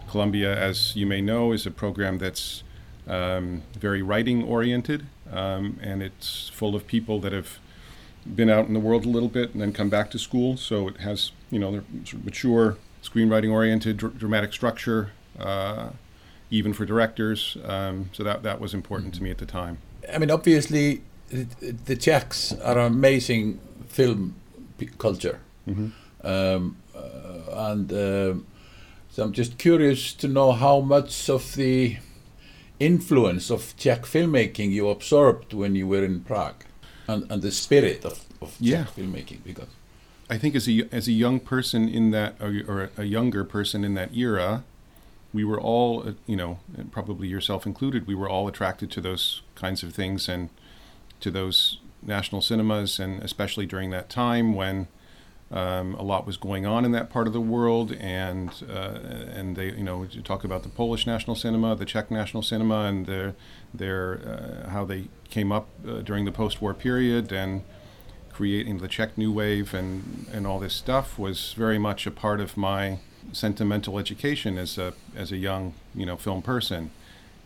Columbia, 0.10 0.56
as 0.56 0.96
you 0.96 1.06
may 1.06 1.22
know, 1.22 1.52
is 1.52 1.66
a 1.66 1.72
program 1.72 2.18
that's 2.18 2.64
um, 3.08 3.64
very 3.80 4.02
writing 4.02 4.44
oriented, 4.44 5.06
um, 5.32 5.80
and 5.82 6.02
it's 6.02 6.50
full 6.50 6.76
of 6.76 6.88
people 6.88 7.20
that 7.20 7.32
have 7.32 7.60
been 8.36 8.50
out 8.50 8.68
in 8.68 8.74
the 8.74 8.80
world 8.80 9.06
a 9.06 9.10
little 9.10 9.30
bit 9.30 9.54
and 9.54 9.62
then 9.62 9.74
come 9.74 9.90
back 9.90 10.10
to 10.12 10.20
school. 10.20 10.58
So 10.58 10.88
it 10.88 10.98
has 10.98 11.32
you 11.50 11.60
know 11.60 11.82
sort 12.04 12.14
of 12.14 12.26
mature 12.26 12.78
screenwriting 13.04 13.52
oriented 13.52 13.98
dr- 13.98 14.18
dramatic 14.18 14.54
structure. 14.54 15.12
Uh, 15.40 15.90
even 16.54 16.72
for 16.72 16.86
directors. 16.86 17.58
Um, 17.66 18.10
so 18.14 18.24
that 18.24 18.44
that 18.44 18.60
was 18.62 18.74
important 18.74 19.16
to 19.16 19.24
me 19.24 19.32
at 19.32 19.40
the 19.40 19.46
time. 19.46 19.80
I 20.14 20.20
mean, 20.20 20.32
obviously, 20.32 21.02
the 21.30 21.96
Czechs 21.96 22.54
are 22.62 22.78
an 22.78 22.94
amazing 22.94 23.60
film 23.88 24.36
culture, 24.98 25.40
mm-hmm. 25.68 25.88
um, 26.28 26.78
uh, 26.96 27.70
and 27.70 27.92
uh, 27.92 28.34
so 29.10 29.24
I'm 29.24 29.32
just 29.32 29.58
curious 29.58 30.14
to 30.14 30.28
know 30.28 30.52
how 30.52 30.82
much 30.82 31.30
of 31.30 31.56
the 31.56 31.98
influence 32.80 33.50
of 33.50 33.76
Czech 33.78 34.04
filmmaking 34.04 34.72
you 34.72 34.90
absorbed 34.90 35.54
when 35.54 35.76
you 35.76 35.88
were 35.88 36.04
in 36.04 36.22
Prague, 36.22 36.66
and, 37.08 37.32
and 37.32 37.42
the 37.42 37.52
spirit 37.52 38.06
of, 38.06 38.24
of 38.42 38.52
Czech 38.52 38.60
yeah. 38.60 38.86
filmmaking, 38.96 39.44
because. 39.44 39.70
I 40.30 40.38
think 40.38 40.56
as 40.56 40.68
a 40.70 40.88
as 40.92 41.08
a 41.08 41.12
young 41.12 41.40
person 41.40 41.90
in 41.90 42.12
that, 42.12 42.36
or, 42.40 42.64
or 42.68 42.90
a 42.98 43.04
younger 43.04 43.44
person 43.44 43.84
in 43.84 43.94
that 43.96 44.16
era, 44.16 44.64
we 45.34 45.44
were 45.44 45.60
all, 45.60 46.08
uh, 46.08 46.14
you 46.28 46.36
know, 46.36 46.60
probably 46.92 47.28
yourself 47.28 47.66
included, 47.66 48.08
we 48.08 48.16
were 48.16 48.30
all 48.30 48.48
attracted 48.48 48.92
to 48.92 49.02
those 49.02 49.42
kinds 49.56 49.84
of 49.84 49.94
things 49.94 50.30
and 50.30 50.50
to 51.20 51.32
those 51.32 51.80
national 52.02 52.42
cinemas, 52.42 53.00
and 53.00 53.22
especially 53.24 53.66
during 53.66 53.90
that 53.90 54.10
time 54.10 54.54
when 54.54 54.88
um, 55.52 55.94
a 55.96 56.02
lot 56.04 56.26
was 56.26 56.38
going 56.38 56.66
on 56.66 56.84
in 56.84 56.92
that 56.92 57.10
part 57.10 57.28
of 57.28 57.34
the 57.34 57.42
world, 57.42 57.92
and 57.94 58.50
uh, 58.70 59.00
and 59.34 59.56
they, 59.56 59.68
you 59.68 59.84
know, 59.84 60.04
you 60.04 60.22
talk 60.22 60.44
about 60.44 60.64
the 60.64 60.70
Polish 60.70 61.06
national 61.06 61.36
cinema, 61.36 61.76
the 61.76 61.86
Czech 61.86 62.10
national 62.10 62.42
cinema, 62.42 62.86
and 62.86 63.06
their 63.06 63.36
their 63.74 64.64
uh, 64.66 64.70
how 64.70 64.84
they 64.84 65.10
came 65.30 65.52
up 65.52 65.68
uh, 65.88 66.02
during 66.02 66.26
the 66.26 66.32
post-war 66.32 66.74
period, 66.74 67.32
and 67.32 67.62
creating 68.32 68.80
the 68.80 68.88
Czech 68.88 69.16
New 69.16 69.32
Wave 69.32 69.76
and 69.76 70.26
and 70.34 70.48
all 70.48 70.60
this 70.60 70.74
stuff 70.74 71.20
was 71.20 71.54
very 71.54 71.78
much 71.78 72.08
a 72.08 72.12
part 72.12 72.42
of 72.42 72.58
my 72.58 72.98
sentimental 73.32 73.98
education 74.00 74.58
as 74.58 74.78
a 74.78 74.94
as 75.16 75.32
a 75.32 75.38
young 75.38 75.74
you 75.96 76.06
know 76.06 76.18
film 76.18 76.42
person, 76.42 76.92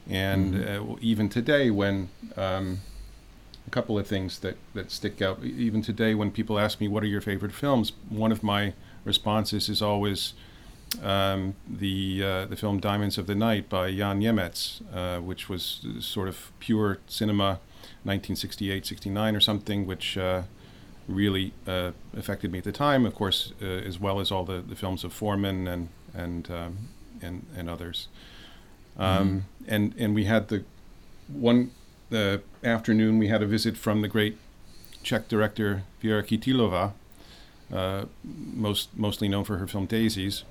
and 0.09 0.53
mm-hmm. 0.53 0.91
uh, 0.91 0.95
even 1.01 1.29
today 1.29 1.69
when 1.69 2.09
um, 2.35 2.79
a 3.67 3.69
couple 3.69 3.99
of 3.99 4.07
things 4.07 4.39
that 4.39 4.57
that 4.73 4.91
stick 4.91 5.21
out. 5.21 5.43
Even 5.43 5.81
today 5.81 6.15
when 6.15 6.31
people 6.31 6.57
ask 6.57 6.79
me 6.79 6.87
what 6.87 7.03
are 7.03 7.07
your 7.07 7.21
favorite 7.21 7.51
films, 7.51 7.91
one 8.09 8.31
of 8.31 8.41
my 8.41 8.73
responses 9.03 9.69
is 9.69 9.81
always 9.81 10.33
um, 11.03 11.55
the 11.67 12.23
uh, 12.23 12.45
the 12.45 12.55
film 12.55 12.79
Diamonds 12.79 13.17
of 13.17 13.27
the 13.27 13.35
Night 13.35 13.69
by 13.69 13.93
Jan 13.93 14.21
Němec, 14.21 14.81
uh, 14.93 15.21
which 15.21 15.49
was 15.49 15.85
sort 15.99 16.27
of 16.29 16.51
pure 16.59 16.99
cinema, 17.07 17.59
1968, 18.03 18.85
69 18.85 19.35
or 19.35 19.39
something, 19.41 19.85
which 19.85 20.17
uh, 20.17 20.43
really 21.07 21.53
uh, 21.65 21.91
affected 22.15 22.51
me 22.51 22.59
at 22.59 22.63
the 22.63 22.71
time, 22.71 23.05
of 23.05 23.15
course, 23.15 23.53
uh, 23.61 23.65
as 23.65 23.99
well 23.99 24.19
as 24.19 24.31
all 24.31 24.43
the, 24.43 24.61
the 24.61 24.75
films 24.75 25.03
of 25.03 25.13
Forman 25.13 25.67
and 25.67 25.89
and 26.13 26.51
um, 26.51 26.77
and, 27.21 27.45
and 27.55 27.69
others. 27.69 28.07
Um, 28.97 29.27
mm-hmm. 29.27 29.73
And 29.73 29.95
and 29.97 30.15
we 30.15 30.25
had 30.25 30.49
the 30.49 30.63
one 31.27 31.71
the 32.09 32.41
afternoon 32.63 33.17
we 33.17 33.27
had 33.27 33.41
a 33.41 33.45
visit 33.45 33.77
from 33.77 34.01
the 34.01 34.07
great 34.07 34.37
Czech 35.03 35.27
director 35.27 35.83
Vera 36.01 36.23
Chytilová, 36.23 36.93
uh, 37.73 38.05
most 38.23 38.89
mostly 38.97 39.27
known 39.27 39.43
for 39.43 39.57
her 39.57 39.67
film 39.67 39.85
Daisies 39.85 40.43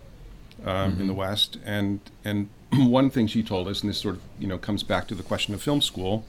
um, 0.65 0.93
mm-hmm. 0.93 1.01
in 1.01 1.07
the 1.07 1.13
mm-hmm. 1.13 1.21
West. 1.21 1.59
And 1.65 2.01
and 2.25 2.49
one 2.73 3.11
thing 3.11 3.27
she 3.27 3.43
told 3.43 3.69
us, 3.69 3.83
and 3.83 3.91
this 3.91 3.99
sort 3.99 4.17
of 4.17 4.23
you 4.39 4.47
know 4.47 4.59
comes 4.59 4.83
back 4.83 5.07
to 5.09 5.15
the 5.15 5.23
question 5.23 5.55
of 5.55 5.63
film 5.63 5.81
school 5.81 6.25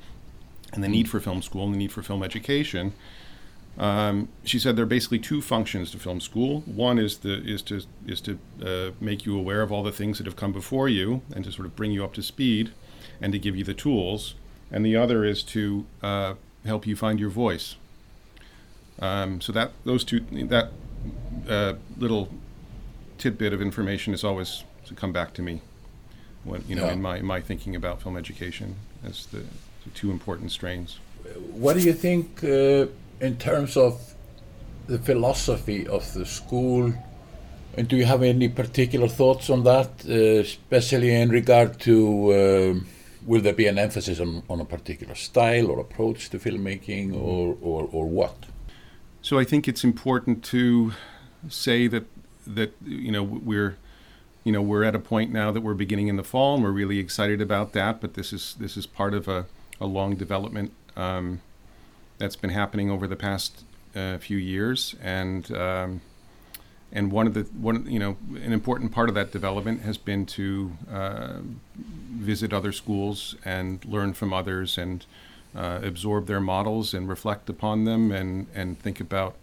and 0.74 0.84
the 0.84 0.90
need 0.90 1.10
for 1.10 1.22
film 1.22 1.42
school 1.42 1.64
and 1.64 1.74
the 1.74 1.78
need 1.78 1.94
for 1.94 2.04
film 2.04 2.22
education 2.22 2.94
um, 3.78 4.30
she 4.44 4.58
said 4.58 4.76
there 4.76 4.84
are 4.84 4.88
basically 4.88 5.20
two 5.20 5.42
functions 5.42 5.92
to 5.92 6.00
film 6.00 6.20
school. 6.20 6.62
One 6.62 6.98
is 6.98 7.18
the 7.20 7.44
is 7.44 7.62
to 7.64 7.82
is 8.08 8.22
to 8.22 8.40
uh, 8.64 8.92
make 9.00 9.26
you 9.26 9.38
aware 9.38 9.62
of 9.62 9.72
all 9.72 9.84
the 9.84 9.92
things 9.92 10.18
that 10.18 10.26
have 10.26 10.36
come 10.36 10.52
before 10.52 10.90
you 10.90 11.22
and 11.34 11.46
to 11.46 11.52
sort 11.52 11.68
of 11.68 11.76
bring 11.76 11.92
you 11.92 12.04
up 12.04 12.14
to 12.14 12.24
speed, 12.24 12.72
and 13.22 13.32
to 13.34 13.40
give 13.40 13.56
you 13.56 13.64
the 13.64 13.76
tools. 13.76 14.34
And 14.72 14.86
the 14.86 14.96
other 14.96 15.24
is 15.24 15.44
to 15.44 15.86
uh, 16.02 16.34
help 16.66 16.88
you 16.88 16.96
find 16.96 17.20
your 17.20 17.30
voice. 17.30 17.76
Um, 19.00 19.42
so 19.42 19.52
that 19.52 19.72
those 19.86 20.04
two 20.04 20.22
that 20.22 20.72
uh, 21.48 21.74
little 21.98 22.30
tidbit 23.20 23.54
of 23.54 23.62
information 23.62 24.14
is 24.14 24.24
always 24.24 24.64
to 24.86 24.96
come 24.96 25.12
back 25.12 25.34
to 25.36 25.42
me 25.42 25.62
when 26.44 26.64
you 26.68 26.76
know 26.76 26.86
yeah. 26.86 26.94
in 26.94 27.02
my 27.02 27.18
in 27.18 27.26
my 27.26 27.42
thinking 27.42 27.76
about 27.76 28.02
film 28.02 28.18
education 28.18 28.76
as 29.04 29.28
the, 29.28 29.44
the 29.84 29.90
two 29.94 30.10
important 30.10 30.52
strains. 30.52 30.98
What 31.52 31.76
do 31.76 31.82
you 31.82 31.94
think? 31.94 32.44
In 33.20 33.38
terms 33.38 33.76
of 33.78 34.16
the 34.88 35.00
philosophy 35.00 35.88
of 35.88 36.14
the 36.14 36.26
school, 36.26 36.94
and 37.76 37.88
do 37.88 37.96
you 37.96 38.06
have 38.06 38.24
any 38.24 38.48
particular 38.48 39.08
thoughts 39.08 39.50
on 39.50 39.64
that, 39.64 39.90
uh, 40.08 40.42
especially 40.42 41.14
in 41.14 41.30
regard 41.30 41.80
to 41.82 42.32
uh, 42.32 42.80
will 43.26 43.42
there 43.42 43.54
be 43.54 43.68
an 43.68 43.78
emphasis 43.78 44.20
on, 44.20 44.42
on 44.50 44.62
a 44.62 44.66
particular 44.66 45.14
style 45.14 45.70
or 45.70 45.80
approach 45.80 46.30
to 46.30 46.40
filmmaking 46.40 47.14
or, 47.14 47.58
or, 47.62 47.90
or 47.92 48.06
what? 48.06 48.36
So 49.22 49.38
I 49.38 49.44
think 49.44 49.68
it's 49.68 49.84
important 49.84 50.44
to 50.46 50.94
say 51.50 51.88
that 51.88 52.06
that 52.46 52.74
you 52.86 53.12
know 53.12 53.24
we're 53.24 53.78
you 54.44 54.54
know 54.54 54.62
we're 54.62 54.84
at 54.84 54.96
a 54.96 55.00
point 55.00 55.32
now 55.32 55.52
that 55.52 55.62
we're 55.62 55.74
beginning 55.74 56.08
in 56.08 56.16
the 56.16 56.24
fall 56.24 56.56
and 56.56 56.64
we're 56.64 56.72
really 56.72 56.98
excited 56.98 57.42
about 57.42 57.74
that. 57.74 58.00
But 58.00 58.14
this 58.14 58.32
is 58.32 58.56
this 58.60 58.78
is 58.78 58.86
part 58.86 59.14
of 59.14 59.28
a, 59.28 59.46
a 59.82 59.86
long 59.86 60.16
development 60.16 60.72
um, 60.96 61.42
that's 62.18 62.36
been 62.36 62.50
happening 62.50 62.90
over 62.90 63.08
the 63.08 63.16
past 63.16 63.64
uh, 63.96 64.18
few 64.18 64.38
years 64.38 64.96
and. 65.02 65.52
Um, 65.52 66.02
and 66.90 67.12
one 67.12 67.28
of 67.28 67.34
the 67.34 67.42
one 67.42 67.86
you 67.90 68.00
know 68.00 68.16
an 68.36 68.54
important 68.54 68.94
part 68.94 69.10
of 69.10 69.16
that 69.16 69.32
development 69.32 69.82
has 69.82 69.98
been 69.98 70.26
to 70.26 70.72
uh, 70.90 71.40
visit 71.76 72.54
other 72.54 72.72
schools 72.72 73.36
and 73.44 73.84
learn 73.84 74.14
from 74.14 74.34
others 74.34 74.78
and 74.78 75.06
uh, 75.56 75.80
absorb 75.84 76.28
their 76.28 76.40
models 76.40 76.94
and 76.94 77.10
reflect 77.10 77.50
upon 77.50 77.84
them 77.84 78.12
and 78.12 78.48
and 78.56 78.80
think 78.80 79.00
about 79.00 79.36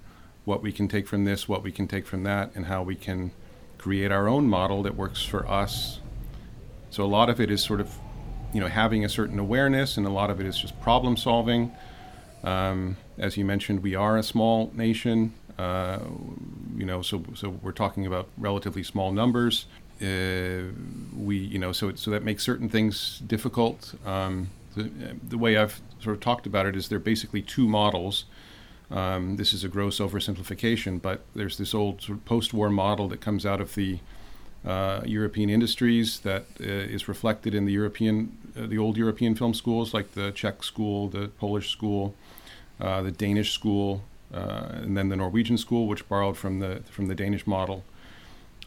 what 0.44 0.62
we 0.62 0.72
can 0.72 0.88
take 0.88 1.08
from 1.08 1.24
this, 1.24 1.48
what 1.48 1.62
we 1.62 1.72
can 1.72 1.88
take 1.88 2.06
from 2.06 2.22
that, 2.22 2.50
and 2.54 2.66
how 2.66 2.82
we 2.82 2.94
can 2.94 3.30
create 3.78 4.12
our 4.12 4.28
own 4.28 4.46
model 4.46 4.82
that 4.82 4.94
works 4.94 5.24
for 5.24 5.46
us. 5.48 6.00
So 6.90 7.02
a 7.02 7.06
lot 7.06 7.30
of 7.30 7.40
it 7.40 7.50
is 7.50 7.62
sort 7.62 7.80
of 7.80 7.98
you 8.52 8.60
know 8.60 8.68
having 8.68 9.04
a 9.04 9.08
certain 9.08 9.38
awareness, 9.38 9.96
and 9.96 10.06
a 10.06 10.10
lot 10.10 10.30
of 10.30 10.40
it 10.40 10.46
is 10.46 10.58
just 10.58 10.80
problem 10.80 11.16
solving. 11.16 11.72
Um, 12.44 12.96
as 13.18 13.36
you 13.36 13.44
mentioned, 13.44 13.82
we 13.82 13.94
are 13.94 14.16
a 14.16 14.22
small 14.22 14.70
nation. 14.74 15.32
Uh, 15.58 15.98
you 16.76 16.84
know, 16.84 17.00
so 17.02 17.24
so 17.34 17.48
we're 17.62 17.72
talking 17.72 18.06
about 18.06 18.28
relatively 18.36 18.82
small 18.82 19.12
numbers. 19.12 19.66
Uh, 20.02 20.72
we, 21.16 21.36
you 21.36 21.58
know, 21.58 21.72
so 21.72 21.94
so 21.94 22.10
that 22.10 22.22
makes 22.22 22.42
certain 22.42 22.68
things 22.68 23.20
difficult. 23.26 23.94
Um, 24.04 24.50
the, 24.76 24.90
the, 25.28 25.38
way 25.38 25.56
I've 25.56 25.80
sort 26.00 26.16
of 26.16 26.20
talked 26.20 26.46
about 26.46 26.66
it 26.66 26.74
is 26.74 26.88
there 26.88 26.96
are 26.96 27.00
basically 27.00 27.42
two 27.42 27.68
models. 27.68 28.24
Um, 28.90 29.36
this 29.36 29.52
is 29.52 29.62
a 29.62 29.68
gross 29.68 30.00
oversimplification, 30.00 31.00
but 31.00 31.22
there's 31.34 31.56
this 31.58 31.74
old 31.74 32.02
sort 32.02 32.18
of 32.18 32.24
post-war 32.24 32.70
model 32.70 33.08
that 33.08 33.20
comes 33.20 33.46
out 33.46 33.60
of 33.60 33.76
the 33.76 34.00
uh, 34.64 35.00
European 35.04 35.48
industries 35.48 36.20
that 36.20 36.46
uh, 36.60 36.64
is 36.64 37.06
reflected 37.06 37.54
in 37.54 37.66
the 37.66 37.72
European, 37.72 38.36
uh, 38.58 38.66
the 38.66 38.78
old 38.78 38.96
European 38.96 39.34
film 39.34 39.54
schools 39.54 39.94
like 39.94 40.12
the 40.12 40.32
Czech 40.32 40.64
school, 40.64 41.08
the 41.08 41.28
Polish 41.38 41.70
school, 41.70 42.14
uh, 42.80 43.02
the 43.02 43.12
Danish 43.12 43.52
school, 43.52 44.02
uh, 44.32 44.68
and 44.72 44.96
then 44.96 45.08
the 45.08 45.16
Norwegian 45.16 45.58
school, 45.58 45.86
which 45.86 46.08
borrowed 46.08 46.36
from 46.36 46.58
the 46.58 46.82
from 46.90 47.06
the 47.06 47.14
Danish 47.14 47.46
model, 47.46 47.84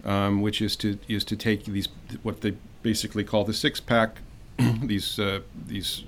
um, 0.06 0.42
which 0.42 0.62
is 0.62 0.76
to 0.78 0.98
is 1.08 1.24
to 1.26 1.36
take 1.36 1.66
these 1.66 1.90
what 2.24 2.42
they 2.42 2.54
basically 2.84 3.24
call 3.24 3.44
the 3.44 3.54
six 3.54 3.80
pack, 3.80 4.22
these 4.82 5.20
uh, 5.20 5.42
these 5.68 6.04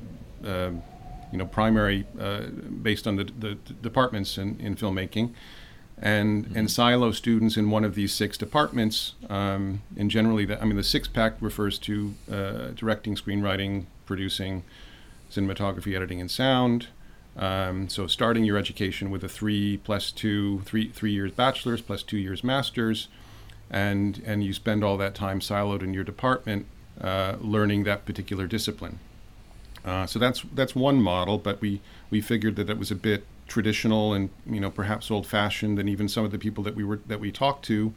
um, 0.45 0.81
you 1.31 1.37
know 1.37 1.45
primary 1.45 2.05
uh, 2.19 2.43
based 2.81 3.07
on 3.07 3.15
the, 3.17 3.25
the 3.39 3.55
departments 3.81 4.37
in, 4.37 4.59
in 4.59 4.75
filmmaking, 4.75 5.31
and 6.01 6.45
mm-hmm. 6.45 6.57
and 6.57 6.71
silo 6.71 7.11
students 7.11 7.57
in 7.57 7.69
one 7.69 7.83
of 7.83 7.95
these 7.95 8.13
six 8.13 8.37
departments. 8.37 9.15
Um, 9.29 9.81
and 9.97 10.09
generally, 10.09 10.45
the, 10.45 10.61
I 10.61 10.65
mean, 10.65 10.77
the 10.77 10.83
six 10.83 11.07
pack 11.07 11.33
refers 11.41 11.77
to 11.79 12.13
uh, 12.31 12.67
directing, 12.75 13.15
screenwriting, 13.15 13.85
producing, 14.05 14.63
cinematography, 15.31 15.95
editing, 15.95 16.21
and 16.21 16.31
sound. 16.31 16.87
Um, 17.37 17.87
so 17.87 18.07
starting 18.07 18.43
your 18.43 18.57
education 18.57 19.11
with 19.11 19.23
a 19.23 19.29
three 19.29 19.77
plus 19.77 20.11
two, 20.11 20.61
three 20.61 20.89
three 20.89 21.11
years 21.11 21.31
bachelor's 21.31 21.81
plus 21.81 22.03
two 22.03 22.17
years 22.17 22.43
master's, 22.43 23.07
and 23.69 24.21
and 24.25 24.43
you 24.43 24.53
spend 24.53 24.83
all 24.83 24.97
that 24.97 25.15
time 25.15 25.39
siloed 25.39 25.81
in 25.81 25.93
your 25.93 26.03
department 26.03 26.65
uh, 26.99 27.35
learning 27.39 27.83
that 27.83 28.05
particular 28.05 28.47
discipline. 28.47 28.99
Uh, 29.85 30.05
so 30.05 30.19
that's 30.19 30.43
that's 30.53 30.75
one 30.75 31.01
model, 31.01 31.37
but 31.37 31.61
we 31.61 31.81
we 32.09 32.21
figured 32.21 32.55
that 32.57 32.69
it 32.69 32.77
was 32.77 32.91
a 32.91 32.95
bit 32.95 33.25
traditional 33.47 34.13
and 34.13 34.29
you 34.45 34.59
know 34.59 34.69
perhaps 34.69 35.09
old-fashioned, 35.09 35.79
and 35.79 35.89
even 35.89 36.07
some 36.07 36.25
of 36.25 36.31
the 36.31 36.37
people 36.37 36.63
that 36.63 36.75
we 36.75 36.83
were 36.83 36.99
that 37.07 37.19
we 37.19 37.31
talked 37.31 37.65
to 37.65 37.93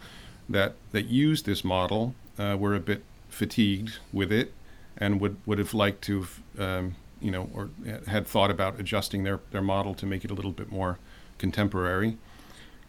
that 0.49 0.75
that 0.93 1.07
used 1.07 1.47
this 1.47 1.65
model 1.65 2.15
uh, 2.39 2.57
were 2.59 2.75
a 2.75 2.81
bit 2.81 3.03
fatigued 3.29 3.99
with 4.13 4.31
it 4.31 4.53
and 4.97 5.21
would 5.21 5.37
would 5.47 5.59
have 5.59 5.75
liked 5.75 6.03
to 6.03 6.27
um, 6.59 6.95
you 7.23 7.31
know, 7.31 7.49
or 7.55 7.71
had 8.09 8.27
thought 8.27 8.51
about 8.51 8.79
adjusting 8.81 9.25
their, 9.25 9.41
their 9.51 9.63
model 9.63 9.95
to 9.95 10.07
make 10.07 10.25
it 10.25 10.31
a 10.31 10.35
little 10.35 10.53
bit 10.53 10.71
more 10.71 10.99
contemporary. 11.39 12.19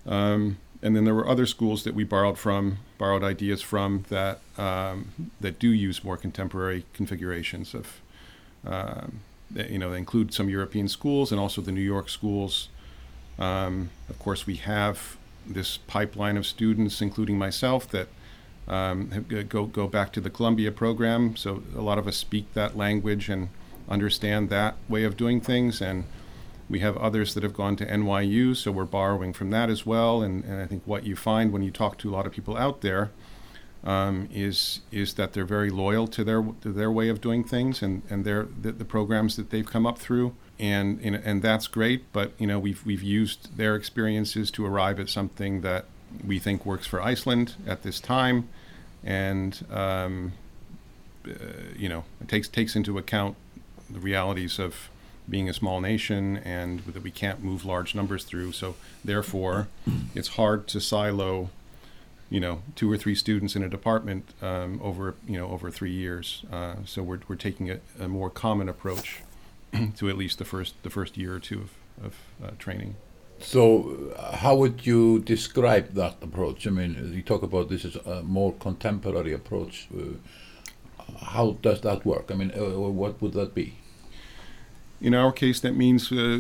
Um, 0.05 0.57
and 0.81 0.95
then 0.95 1.05
there 1.05 1.15
were 1.15 1.27
other 1.27 1.45
schools 1.45 1.83
that 1.85 1.95
we 1.95 2.03
borrowed 2.03 2.37
from, 2.37 2.79
borrowed 2.97 3.23
ideas 3.23 3.61
from 3.61 4.03
that 4.09 4.39
um, 4.57 5.31
that 5.39 5.57
do 5.57 5.69
use 5.69 6.03
more 6.03 6.17
contemporary 6.17 6.85
configurations 6.93 7.73
of, 7.73 8.01
um, 8.65 9.21
you 9.55 9.77
know, 9.77 9.91
they 9.91 9.97
include 9.97 10.33
some 10.33 10.49
European 10.49 10.89
schools 10.89 11.31
and 11.31 11.39
also 11.39 11.61
the 11.61 11.71
New 11.71 11.81
York 11.81 12.09
schools. 12.09 12.67
Um, 13.39 13.91
of 14.09 14.19
course, 14.19 14.45
we 14.45 14.55
have 14.57 15.15
this 15.45 15.77
pipeline 15.77 16.37
of 16.37 16.45
students, 16.45 17.01
including 17.01 17.37
myself, 17.37 17.87
that 17.89 18.07
um, 18.67 19.25
go 19.49 19.65
go 19.65 19.87
back 19.87 20.11
to 20.13 20.21
the 20.21 20.29
Columbia 20.29 20.71
program. 20.71 21.35
So 21.35 21.63
a 21.75 21.81
lot 21.81 21.97
of 21.97 22.07
us 22.07 22.17
speak 22.17 22.53
that 22.53 22.77
language 22.77 23.29
and 23.29 23.49
understand 23.93 24.49
that 24.49 24.75
way 24.89 25.03
of 25.03 25.15
doing 25.15 25.39
things. 25.39 25.81
And 25.81 26.05
we 26.69 26.79
have 26.79 26.97
others 26.97 27.33
that 27.33 27.43
have 27.43 27.53
gone 27.53 27.75
to 27.77 27.85
NYU, 27.85 28.55
so 28.55 28.71
we're 28.71 28.85
borrowing 28.85 29.33
from 29.33 29.51
that 29.51 29.69
as 29.69 29.85
well. 29.85 30.21
And, 30.21 30.43
and 30.43 30.61
I 30.61 30.65
think 30.65 30.83
what 30.85 31.05
you 31.05 31.15
find 31.15 31.51
when 31.51 31.61
you 31.61 31.71
talk 31.71 31.97
to 31.99 32.09
a 32.09 32.13
lot 32.13 32.25
of 32.25 32.31
people 32.31 32.57
out 32.57 32.81
there 32.81 33.11
um, 33.83 34.29
is 34.33 34.81
is 34.91 35.15
that 35.15 35.33
they're 35.33 35.45
very 35.45 35.69
loyal 35.69 36.07
to 36.07 36.23
their 36.23 36.41
to 36.61 36.71
their 36.71 36.91
way 36.91 37.09
of 37.09 37.19
doing 37.21 37.43
things 37.43 37.81
and 37.81 38.01
and 38.09 38.23
their 38.23 38.47
the, 38.61 38.71
the 38.71 38.85
programs 38.85 39.35
that 39.35 39.49
they've 39.49 39.65
come 39.65 39.85
up 39.85 39.99
through. 39.99 40.35
And, 40.59 40.99
and 41.01 41.15
and 41.15 41.41
that's 41.41 41.67
great, 41.67 42.13
but 42.13 42.31
you 42.37 42.47
know 42.47 42.59
we've 42.59 42.85
we've 42.85 43.03
used 43.03 43.57
their 43.57 43.75
experiences 43.75 44.51
to 44.51 44.65
arrive 44.65 44.99
at 44.99 45.09
something 45.09 45.61
that 45.61 45.85
we 46.25 46.39
think 46.39 46.65
works 46.65 46.85
for 46.85 47.01
Iceland 47.01 47.55
at 47.67 47.83
this 47.83 47.99
time, 47.99 48.47
and 49.03 49.65
um, 49.69 50.33
uh, 51.27 51.33
you 51.75 51.89
know 51.89 52.05
it 52.21 52.29
takes 52.29 52.47
takes 52.47 52.75
into 52.75 52.97
account 52.97 53.35
the 53.93 53.99
realities 53.99 54.59
of 54.59 54.89
being 55.29 55.47
a 55.47 55.53
small 55.53 55.79
nation 55.79 56.37
and 56.37 56.79
that 56.81 57.01
we 57.01 57.11
can't 57.11 57.43
move 57.43 57.65
large 57.65 57.95
numbers 57.95 58.23
through. 58.23 58.51
So 58.51 58.75
therefore, 59.03 59.67
it's 60.13 60.29
hard 60.29 60.67
to 60.69 60.81
silo, 60.81 61.49
you 62.29 62.39
know, 62.39 62.61
two 62.75 62.91
or 62.91 62.97
three 62.97 63.15
students 63.15 63.55
in 63.55 63.63
a 63.63 63.69
department 63.69 64.33
um, 64.41 64.79
over 64.83 65.15
you 65.27 65.37
know 65.37 65.47
over 65.47 65.71
three 65.71 65.91
years. 65.91 66.43
Uh, 66.51 66.75
so 66.85 67.01
we're 67.01 67.21
we're 67.27 67.35
taking 67.35 67.71
a, 67.71 67.79
a, 67.99 68.07
more 68.07 68.29
common 68.29 68.67
approach 68.67 69.21
to 69.97 70.09
at 70.09 70.17
least 70.17 70.39
the 70.39 70.45
first 70.45 70.73
the 70.83 70.89
first 70.89 71.17
year 71.17 71.35
or 71.35 71.39
two 71.39 71.61
of 71.61 71.71
of 72.03 72.15
uh, 72.43 72.51
training. 72.59 72.95
So, 73.39 74.13
uh, 74.17 74.37
how 74.37 74.55
would 74.55 74.85
you 74.85 75.19
describe 75.19 75.95
that 75.95 76.15
approach? 76.21 76.65
I 76.65 76.69
mean, 76.69 77.11
you 77.13 77.21
talk 77.21 77.43
about 77.43 77.69
this 77.69 77.83
as 77.83 77.95
a 77.97 78.23
more 78.23 78.53
contemporary 78.53 79.33
approach. 79.33 79.87
Uh, 79.93 80.17
how 81.25 81.57
does 81.61 81.81
that 81.81 82.05
work? 82.05 82.31
I 82.31 82.35
mean, 82.35 82.51
uh, 82.55 82.79
what 82.79 83.21
would 83.21 83.33
that 83.33 83.53
be? 83.53 83.75
In 85.03 85.13
our 85.13 85.31
case, 85.31 85.59
that 85.59 85.75
means 85.75 86.11
uh, 86.11 86.39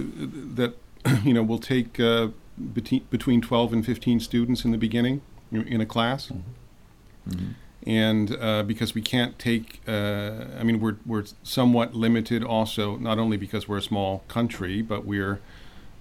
that 0.55 0.73
you 1.23 1.33
know 1.33 1.43
we'll 1.43 1.59
take 1.59 1.99
uh, 1.99 2.29
between 2.73 3.05
between 3.09 3.41
12 3.41 3.73
and 3.73 3.85
15 3.85 4.19
students 4.19 4.65
in 4.65 4.71
the 4.71 4.77
beginning 4.77 5.21
in 5.51 5.81
a 5.81 5.85
class. 5.85 6.27
Mm-hmm. 6.27 7.29
Mm-hmm. 7.29 7.51
And 7.85 8.37
uh, 8.39 8.63
because 8.63 8.95
we 8.95 9.01
can't 9.01 9.37
take, 9.37 9.81
uh, 9.87 10.45
I 10.57 10.63
mean, 10.63 10.79
we're, 10.79 10.95
we're 11.05 11.25
somewhat 11.43 11.93
limited 11.93 12.43
also, 12.43 12.95
not 12.95 13.19
only 13.19 13.35
because 13.35 13.67
we're 13.67 13.79
a 13.79 13.81
small 13.81 14.23
country, 14.29 14.81
but 14.81 15.05
we're, 15.05 15.41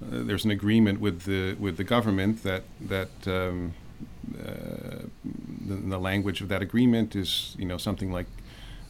uh, 0.01 0.23
there's 0.23 0.45
an 0.45 0.53
agreement 0.53 1.01
with 1.01 1.23
the, 1.23 1.55
with 1.55 1.77
the 1.79 1.85
government 1.85 2.45
that, 2.45 2.63
that 2.81 3.11
um, 3.27 3.75
the, 4.31 5.75
the 5.75 5.99
language 5.99 6.41
of 6.41 6.49
that 6.49 6.63
agreement 6.63 7.17
is, 7.17 7.57
you 7.59 7.65
know, 7.65 7.79
something 7.79 8.13
like 8.13 8.27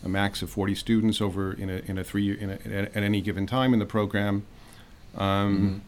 a 0.05 0.09
max 0.09 0.43
of 0.43 0.51
40 0.51 0.75
students 0.75 1.21
over 1.21 1.53
in 1.53 1.71
a, 1.71 1.83
in 1.87 1.99
a 1.99 2.05
three 2.05 2.25
year, 2.25 2.37
in 2.37 2.51
a, 2.51 2.55
at 2.95 3.03
any 3.03 3.21
given 3.21 3.47
time 3.47 3.73
in 3.73 3.79
the 3.79 3.87
program. 3.87 4.45
Um, 5.17 5.83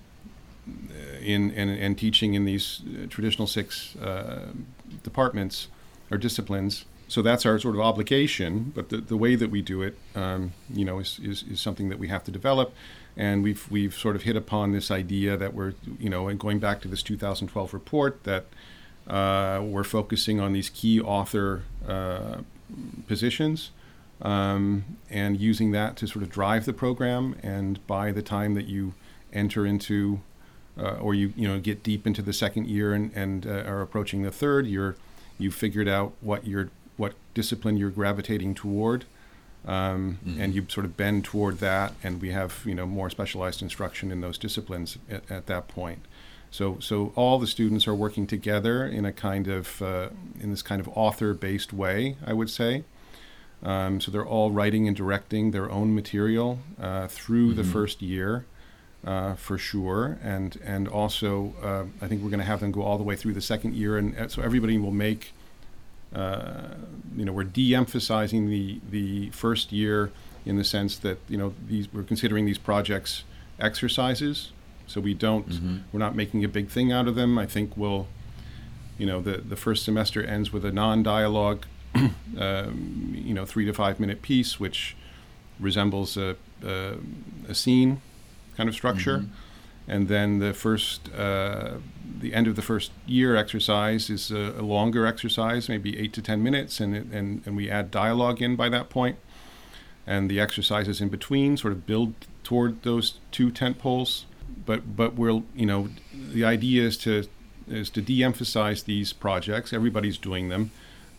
mm-hmm. 0.68 1.24
in, 1.24 1.50
and, 1.52 1.70
and 1.70 1.98
teaching 1.98 2.34
in 2.34 2.44
these 2.44 2.82
uh, 2.86 3.06
traditional 3.08 3.46
six 3.46 3.96
uh, 3.96 4.48
departments 5.02 5.68
or 6.10 6.18
disciplines. 6.18 6.84
So 7.08 7.22
that's 7.22 7.46
our 7.46 7.58
sort 7.58 7.74
of 7.74 7.80
obligation, 7.80 8.72
but 8.74 8.88
the, 8.88 8.98
the 8.98 9.16
way 9.16 9.34
that 9.34 9.50
we 9.50 9.62
do 9.62 9.82
it, 9.82 9.96
um, 10.14 10.52
you 10.72 10.84
know, 10.84 10.98
is, 10.98 11.20
is, 11.22 11.42
is 11.44 11.60
something 11.60 11.88
that 11.88 11.98
we 11.98 12.08
have 12.08 12.24
to 12.24 12.30
develop. 12.30 12.74
And 13.16 13.42
we've, 13.42 13.70
we've 13.70 13.94
sort 13.94 14.16
of 14.16 14.22
hit 14.22 14.36
upon 14.36 14.72
this 14.72 14.90
idea 14.90 15.36
that 15.36 15.54
we're, 15.54 15.74
you 15.98 16.10
know, 16.10 16.28
and 16.28 16.38
going 16.38 16.58
back 16.58 16.80
to 16.82 16.88
this 16.88 17.02
2012 17.02 17.72
report, 17.72 18.24
that 18.24 18.46
uh, 19.06 19.62
we're 19.62 19.84
focusing 19.84 20.40
on 20.40 20.52
these 20.52 20.70
key 20.70 21.00
author 21.00 21.62
uh, 21.86 22.38
positions 23.06 23.70
um, 24.24 24.84
and 25.10 25.40
using 25.40 25.72
that 25.72 25.96
to 25.96 26.06
sort 26.06 26.22
of 26.24 26.30
drive 26.30 26.64
the 26.64 26.72
program. 26.72 27.36
And 27.42 27.86
by 27.86 28.10
the 28.10 28.22
time 28.22 28.54
that 28.54 28.66
you 28.66 28.94
enter 29.32 29.66
into 29.66 30.20
uh, 30.78 30.96
or 30.96 31.14
you 31.14 31.32
you 31.36 31.46
know 31.46 31.60
get 31.60 31.84
deep 31.84 32.06
into 32.06 32.22
the 32.22 32.32
second 32.32 32.66
year 32.66 32.92
and, 32.94 33.12
and 33.14 33.46
uh, 33.46 33.70
are 33.70 33.82
approaching 33.82 34.22
the 34.22 34.32
third, 34.32 34.66
you're 34.66 34.96
you 35.38 35.50
figured 35.50 35.88
out 35.88 36.12
what 36.20 36.46
your 36.46 36.70
what 36.96 37.12
discipline 37.34 37.76
you're 37.76 37.90
gravitating 37.90 38.54
toward. 38.54 39.04
Um, 39.66 40.18
And 40.40 40.54
you 40.54 40.66
sort 40.68 40.84
of 40.84 40.94
bend 40.96 41.24
toward 41.24 41.58
that, 41.60 41.94
and 42.02 42.20
we 42.20 42.32
have 42.32 42.52
you 42.66 42.74
know 42.74 42.86
more 42.86 43.10
specialized 43.10 43.62
instruction 43.62 44.10
in 44.10 44.20
those 44.20 44.38
disciplines 44.38 44.98
at, 45.10 45.30
at 45.30 45.46
that 45.46 45.68
point. 45.68 46.00
So, 46.50 46.78
so 46.80 47.12
all 47.16 47.40
the 47.40 47.46
students 47.48 47.88
are 47.88 47.94
working 47.94 48.28
together 48.28 48.86
in 48.86 49.04
a 49.04 49.12
kind 49.12 49.48
of 49.48 49.82
uh, 49.82 50.08
in 50.40 50.50
this 50.50 50.62
kind 50.62 50.80
of 50.80 50.88
author-based 50.94 51.72
way, 51.72 52.16
I 52.24 52.32
would 52.32 52.50
say. 52.50 52.84
Um, 53.64 54.00
so 54.00 54.10
they're 54.10 54.26
all 54.26 54.50
writing 54.50 54.86
and 54.88 54.96
directing 54.96 55.52
their 55.52 55.70
own 55.70 55.94
material 55.94 56.58
uh, 56.78 57.08
through 57.08 57.54
the 57.54 57.64
first 57.64 58.02
year, 58.02 58.44
uh, 59.06 59.34
for 59.34 59.56
sure, 59.56 60.18
and 60.22 60.58
and 60.64 60.86
also 60.86 61.54
uh, 61.62 61.84
I 62.04 62.08
think 62.08 62.22
we're 62.22 62.30
going 62.30 62.40
to 62.40 62.46
have 62.46 62.60
them 62.60 62.72
go 62.72 62.82
all 62.82 62.98
the 62.98 63.04
way 63.04 63.16
through 63.16 63.32
the 63.34 63.40
second 63.40 63.74
year, 63.74 63.96
and 63.96 64.16
uh, 64.18 64.28
so 64.28 64.42
everybody 64.42 64.76
will 64.78 64.92
make. 64.92 65.32
Uh, 66.14 66.74
you 67.16 67.24
know, 67.24 67.32
we're 67.32 67.42
de-emphasizing 67.44 68.48
the 68.50 68.80
the 68.90 69.30
first 69.30 69.72
year 69.72 70.12
in 70.46 70.56
the 70.56 70.64
sense 70.64 70.98
that 70.98 71.18
you 71.28 71.38
know 71.38 71.54
these 71.66 71.90
we're 71.92 72.02
considering 72.02 72.44
these 72.44 72.58
projects 72.58 73.24
exercises, 73.58 74.52
so 74.86 75.00
we 75.00 75.14
don't 75.14 75.46
we're 75.90 76.00
not 76.00 76.14
making 76.14 76.44
a 76.44 76.48
big 76.48 76.68
thing 76.68 76.92
out 76.92 77.08
of 77.08 77.14
them. 77.14 77.38
I 77.38 77.46
think 77.46 77.76
we'll, 77.76 78.06
you 78.98 79.06
know, 79.06 79.22
the 79.22 79.38
the 79.38 79.56
first 79.56 79.84
semester 79.84 80.22
ends 80.22 80.52
with 80.52 80.64
a 80.64 80.72
non-dialogue 80.72 81.64
um, 82.38 83.14
you 83.14 83.34
know, 83.34 83.44
three 83.44 83.64
to 83.64 83.72
five 83.72 84.00
minute 84.00 84.22
piece, 84.22 84.58
which 84.58 84.96
resembles 85.60 86.16
a, 86.16 86.36
a, 86.64 86.94
a 87.48 87.54
scene 87.54 88.00
kind 88.56 88.68
of 88.68 88.74
structure. 88.74 89.24
And 89.86 90.08
then 90.08 90.38
the 90.38 90.54
first, 90.54 91.12
uh, 91.12 91.74
the 92.18 92.32
end 92.32 92.46
of 92.46 92.56
the 92.56 92.62
first 92.62 92.90
year 93.06 93.36
exercise 93.36 94.08
is 94.08 94.30
a, 94.30 94.54
a 94.58 94.62
longer 94.62 95.04
exercise, 95.04 95.68
maybe 95.68 95.98
eight 95.98 96.14
to 96.14 96.22
ten 96.22 96.42
minutes, 96.42 96.80
and, 96.80 96.96
it, 96.96 97.06
and 97.12 97.42
and 97.44 97.54
we 97.54 97.70
add 97.70 97.90
dialogue 97.90 98.40
in 98.40 98.56
by 98.56 98.70
that 98.70 98.88
point. 98.88 99.18
And 100.06 100.30
the 100.30 100.40
exercises 100.40 101.00
in 101.00 101.08
between 101.10 101.56
sort 101.56 101.72
of 101.72 101.86
build 101.86 102.14
toward 102.42 102.82
those 102.82 103.18
two 103.30 103.50
tent 103.50 103.78
poles. 103.78 104.24
But 104.64 104.96
but 104.96 105.14
we'll 105.16 105.44
you 105.54 105.66
know 105.66 105.90
the 106.14 106.44
idea 106.44 106.82
is 106.82 106.96
to 106.98 107.24
is 107.68 107.90
to 107.90 108.00
de-emphasize 108.00 108.84
these 108.84 109.12
projects. 109.12 109.74
Everybody's 109.74 110.16
doing 110.16 110.48
them 110.48 110.70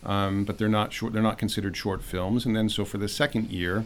um, 0.06 0.44
but 0.44 0.56
they're 0.56 0.68
not 0.68 0.92
short. 0.92 1.12
They're 1.12 1.22
not 1.22 1.36
considered 1.36 1.76
short 1.76 2.02
films. 2.02 2.46
And 2.46 2.56
then 2.56 2.68
so 2.68 2.84
for 2.84 2.96
the 2.96 3.08
second 3.08 3.50
year, 3.50 3.84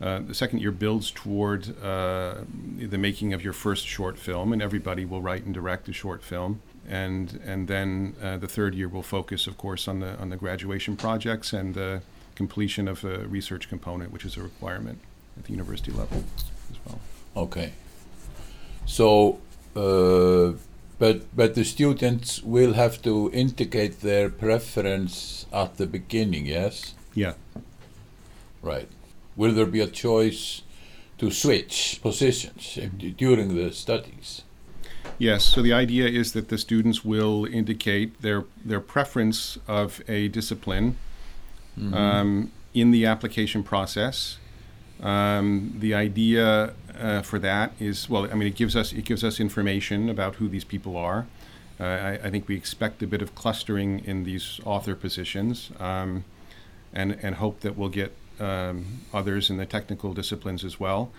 uh, 0.00 0.20
the 0.20 0.34
second 0.34 0.60
year 0.60 0.70
builds 0.70 1.10
toward 1.10 1.76
uh, 1.82 2.36
the 2.78 2.98
making 2.98 3.34
of 3.34 3.42
your 3.42 3.52
first 3.52 3.86
short 3.86 4.18
film, 4.18 4.52
and 4.52 4.62
everybody 4.62 5.04
will 5.04 5.20
write 5.20 5.44
and 5.44 5.52
direct 5.52 5.88
a 5.88 5.92
short 5.92 6.22
film. 6.22 6.62
And 6.88 7.40
and 7.44 7.66
then 7.66 8.14
uh, 8.22 8.36
the 8.36 8.46
third 8.46 8.74
year 8.74 8.88
will 8.88 9.02
focus, 9.02 9.46
of 9.46 9.58
course, 9.58 9.88
on 9.88 10.00
the 10.00 10.16
on 10.18 10.30
the 10.30 10.36
graduation 10.36 10.96
projects 10.96 11.52
and 11.52 11.74
the 11.74 12.00
completion 12.36 12.86
of 12.86 13.04
a 13.04 13.26
research 13.26 13.68
component, 13.68 14.12
which 14.12 14.24
is 14.24 14.36
a 14.36 14.42
requirement 14.42 15.00
at 15.36 15.44
the 15.44 15.52
university 15.52 15.90
level 15.90 16.22
as 16.70 16.78
well. 16.86 17.00
Okay. 17.36 17.72
So, 18.84 19.40
uh, 19.74 20.52
but 20.98 21.36
but 21.36 21.54
the 21.54 21.64
students 21.64 22.42
will 22.42 22.74
have 22.74 23.02
to 23.02 23.30
indicate 23.32 24.00
their 24.00 24.30
preference 24.30 25.46
at 25.52 25.76
the 25.76 25.86
beginning. 25.86 26.46
Yes. 26.46 26.94
Yeah. 27.14 27.34
Right. 28.62 28.88
Will 29.36 29.52
there 29.52 29.66
be 29.66 29.80
a 29.80 29.86
choice 29.86 30.62
to 31.18 31.30
switch 31.30 32.00
positions 32.02 32.78
during 33.16 33.54
the 33.54 33.72
studies? 33.72 34.42
Yes. 35.18 35.44
So 35.44 35.62
the 35.62 35.72
idea 35.72 36.08
is 36.08 36.32
that 36.32 36.48
the 36.48 36.58
students 36.58 37.04
will 37.04 37.46
indicate 37.46 38.22
their 38.22 38.44
their 38.64 38.80
preference 38.80 39.58
of 39.68 40.02
a 40.08 40.28
discipline 40.28 40.96
um, 41.92 42.50
in 42.74 42.90
the 42.90 43.06
application 43.06 43.62
process. 43.62 44.38
Um, 45.02 45.74
the 45.78 45.94
idea 45.94 46.72
uh, 46.98 47.22
for 47.22 47.38
that 47.40 47.72
is 47.78 48.08
well, 48.08 48.24
I 48.30 48.34
mean, 48.34 48.48
it 48.48 48.56
gives 48.56 48.74
us 48.74 48.92
it 48.92 49.04
gives 49.04 49.22
us 49.22 49.40
information 49.40 50.08
about 50.08 50.36
who 50.36 50.48
these 50.48 50.64
people 50.64 50.96
are. 50.96 51.26
Uh, 51.78 51.84
I, 51.84 52.12
I 52.24 52.30
think 52.30 52.48
we 52.48 52.56
expect 52.56 53.02
a 53.02 53.06
bit 53.06 53.20
of 53.20 53.34
clustering 53.34 54.02
in 54.04 54.24
these 54.24 54.60
author 54.64 54.94
positions, 54.94 55.70
um, 55.78 56.24
and 56.92 57.18
and 57.22 57.36
hope 57.36 57.60
that 57.60 57.76
we'll 57.76 57.90
get 57.90 58.12
um, 58.40 59.00
others 59.12 59.50
in 59.50 59.58
the 59.58 59.66
technical 59.66 60.14
disciplines 60.14 60.64
as 60.64 60.80
well. 60.80 61.10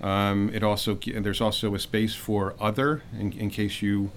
Um, 0.00 0.50
it 0.52 0.64
also 0.64 0.94
there's 0.94 1.40
also 1.40 1.74
a 1.74 1.78
space 1.78 2.14
for 2.14 2.54
other 2.58 3.02
in, 3.16 3.32
in 3.32 3.50
case 3.50 3.82
you 3.82 4.10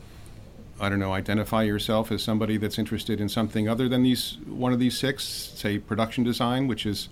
I 0.79 0.89
don't 0.89 0.99
know 0.99 1.13
identify 1.13 1.63
yourself 1.63 2.11
as 2.11 2.23
somebody 2.23 2.57
that's 2.57 2.79
interested 2.79 3.21
in 3.21 3.29
something 3.29 3.69
other 3.69 3.87
than 3.87 4.01
these 4.01 4.37
one 4.47 4.73
of 4.73 4.79
these 4.79 4.97
six, 4.97 5.23
say 5.23 5.77
production 5.77 6.23
design, 6.23 6.67
which 6.67 6.85
is 6.85 7.09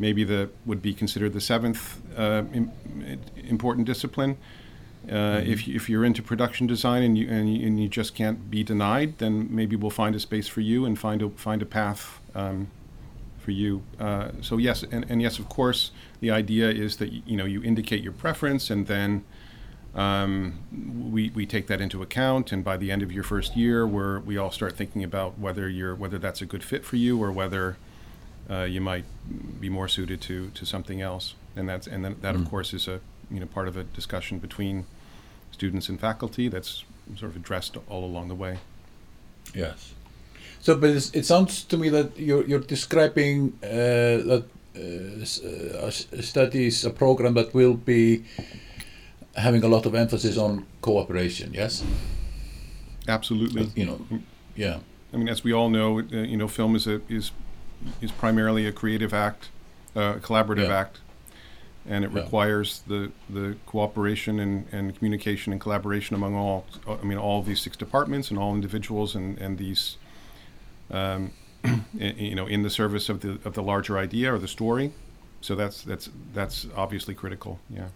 maybe 0.00 0.24
the 0.24 0.48
would 0.66 0.82
be 0.82 0.92
considered 0.94 1.32
the 1.32 1.40
seventh 1.40 2.00
uh, 2.18 2.42
im- 2.52 2.72
important 3.36 3.86
discipline. 3.86 4.36
Uh, 5.10 5.40
if, 5.46 5.66
you- 5.66 5.74
if 5.76 5.88
you're 5.88 6.04
into 6.04 6.22
production 6.22 6.66
design 6.66 7.02
and 7.02 7.16
you, 7.16 7.26
and 7.28 7.54
you 7.54 7.66
and 7.66 7.80
you 7.82 7.88
just 7.88 8.14
can't 8.14 8.50
be 8.50 8.62
denied, 8.64 9.18
then 9.18 9.46
maybe 9.50 9.74
we'll 9.76 9.90
find 10.04 10.14
a 10.14 10.20
space 10.20 10.48
for 10.48 10.60
you 10.62 10.84
and 10.86 10.98
find 10.98 11.22
a 11.22 11.28
find 11.30 11.62
a 11.62 11.66
path 11.66 12.20
um, 12.34 12.68
for 13.38 13.52
you. 13.52 13.82
Uh, 13.98 14.28
so 14.42 14.58
yes, 14.58 14.82
and, 14.90 15.06
and 15.10 15.22
yes, 15.22 15.38
of 15.38 15.48
course, 15.48 15.90
the 16.20 16.30
idea 16.30 16.68
is 16.70 16.96
that 16.96 17.10
you 17.12 17.36
know 17.36 17.46
you 17.46 17.62
indicate 17.62 18.02
your 18.02 18.12
preference, 18.12 18.68
and 18.70 18.86
then 18.86 19.24
um, 19.94 20.58
we 21.12 21.30
we 21.30 21.46
take 21.46 21.66
that 21.68 21.80
into 21.80 22.02
account. 22.02 22.52
And 22.52 22.62
by 22.62 22.76
the 22.76 22.90
end 22.92 23.02
of 23.02 23.10
your 23.10 23.24
first 23.24 23.56
year, 23.56 23.86
we're 23.86 24.20
we 24.20 24.36
all 24.36 24.50
start 24.50 24.76
thinking 24.76 25.02
about 25.02 25.38
whether 25.38 25.66
you're 25.68 25.94
whether 25.94 26.18
that's 26.18 26.42
a 26.42 26.46
good 26.46 26.62
fit 26.62 26.84
for 26.84 26.96
you 26.96 27.22
or 27.22 27.32
whether 27.32 27.76
uh, 28.50 28.64
you 28.64 28.80
might 28.80 29.04
be 29.60 29.68
more 29.68 29.88
suited 29.88 30.20
to 30.22 30.50
to 30.54 30.64
something 30.66 31.00
else. 31.00 31.34
And 31.56 31.68
that's 31.68 31.86
and 31.86 32.04
then 32.04 32.16
that 32.22 32.34
of 32.34 32.48
course 32.50 32.76
is 32.76 32.88
a 32.88 33.00
you 33.30 33.40
know 33.40 33.46
part 33.46 33.68
of 33.68 33.76
a 33.76 33.82
discussion 33.96 34.38
between 34.40 34.84
students 35.52 35.88
and 35.88 36.00
faculty 36.00 36.48
that's 36.48 36.84
sort 37.16 37.30
of 37.30 37.36
addressed 37.36 37.76
all 37.88 38.04
along 38.04 38.28
the 38.28 38.34
way. 38.36 38.58
Yes. 39.54 39.94
So, 40.60 40.76
but 40.76 40.90
it's, 40.90 41.10
it 41.14 41.26
sounds 41.26 41.64
to 41.64 41.76
me 41.76 41.88
that 41.90 42.18
you're 42.18 42.44
you're 42.46 42.66
describing 42.68 43.52
uh, 43.62 43.68
that 44.30 44.44
uh, 44.76 44.80
uh, 44.80 45.84
a 45.84 45.88
s- 45.88 46.06
a 46.12 46.22
studies 46.22 46.84
a 46.84 46.90
program 46.90 47.34
that 47.34 47.52
will 47.54 47.74
be 47.74 48.22
having 49.34 49.64
a 49.64 49.68
lot 49.68 49.86
of 49.86 49.94
emphasis 49.94 50.36
on 50.36 50.64
cooperation. 50.80 51.52
Yes. 51.54 51.84
Absolutely. 53.08 53.70
You 53.74 53.86
know. 53.86 53.98
Yeah. 54.56 54.78
I 55.12 55.16
mean, 55.16 55.28
as 55.28 55.42
we 55.44 55.52
all 55.52 55.70
know, 55.70 55.98
uh, 56.00 56.04
you 56.30 56.36
know, 56.36 56.48
film 56.48 56.76
is 56.76 56.86
a 56.86 57.00
is 57.08 57.32
is 58.00 58.10
primarily 58.12 58.66
a 58.66 58.72
creative 58.72 59.12
act, 59.14 59.48
uh, 59.96 60.14
a 60.16 60.20
collaborative 60.20 60.68
Yeah. 60.68 60.78
act, 60.78 60.98
and 61.88 62.04
it 62.04 62.10
Yeah. 62.12 62.22
requires 62.22 62.82
the 62.86 63.10
the 63.28 63.56
cooperation 63.66 64.38
and, 64.38 64.66
and 64.72 64.96
communication 64.96 65.52
and 65.52 65.60
collaboration 65.60 66.14
among 66.16 66.34
all. 66.34 66.66
I 66.86 67.04
mean, 67.04 67.18
all 67.18 67.40
of 67.40 67.46
these 67.46 67.60
six 67.60 67.76
departments 67.76 68.30
and 68.30 68.38
all 68.38 68.54
individuals 68.54 69.14
and 69.14 69.38
and 69.38 69.58
these, 69.58 69.96
um, 70.90 71.32
you 71.94 72.34
know, 72.34 72.46
in 72.46 72.62
the 72.62 72.70
service 72.70 73.08
of 73.08 73.20
the 73.20 73.38
of 73.44 73.54
the 73.54 73.62
larger 73.62 73.98
idea 73.98 74.32
or 74.34 74.38
the 74.38 74.48
story. 74.48 74.92
So 75.40 75.54
that's 75.54 75.82
that's 75.82 76.10
that's 76.34 76.66
obviously 76.76 77.14
critical. 77.14 77.60
Yeah. 77.70 77.88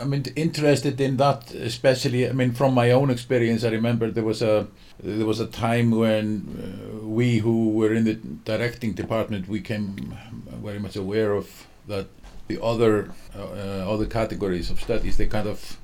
I 0.00 0.04
mean, 0.04 0.24
interested 0.36 1.00
in 1.00 1.16
that, 1.18 1.52
especially. 1.54 2.28
I 2.28 2.32
mean, 2.32 2.52
from 2.52 2.74
my 2.74 2.90
own 2.90 3.10
experience, 3.10 3.64
I 3.64 3.70
remember 3.70 4.10
there 4.10 4.24
was 4.24 4.42
a 4.42 4.66
there 5.02 5.26
was 5.26 5.40
a 5.40 5.46
time 5.46 5.90
when 5.90 6.26
uh, 6.58 7.06
we 7.06 7.38
who 7.38 7.70
were 7.70 7.92
in 7.94 8.04
the 8.04 8.14
directing 8.44 8.92
department 8.94 9.48
we 9.48 9.60
came 9.60 10.14
very 10.62 10.78
much 10.78 10.96
aware 10.96 11.32
of 11.32 11.66
that 11.88 12.06
the 12.48 12.62
other 12.62 13.10
uh, 13.36 13.92
other 13.92 14.06
categories 14.06 14.70
of 14.70 14.80
studies 14.80 15.16
they 15.16 15.26
kind 15.26 15.48
of 15.48 15.78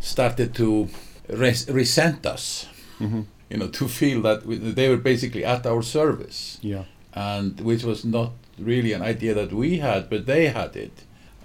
started 0.00 0.54
to 0.54 0.88
res- 1.28 1.68
resent 1.70 2.26
us. 2.26 2.66
hmm 2.98 3.22
You 3.50 3.56
know, 3.58 3.68
to 3.80 3.88
feel 3.88 4.20
that 4.22 4.44
we, 4.46 4.56
they 4.58 4.88
were 4.90 5.02
basically 5.02 5.44
at 5.44 5.66
our 5.66 5.82
service 5.82 6.58
Yeah. 6.62 6.84
and 7.14 7.60
which 7.60 7.82
was 7.84 8.04
not 8.04 8.30
really 8.58 8.92
an 8.92 9.02
idea 9.02 9.32
that 9.34 9.52
we 9.52 9.78
had, 9.78 10.10
but 10.10 10.26
they 10.26 10.48
had 10.48 10.76
it. 10.76 10.92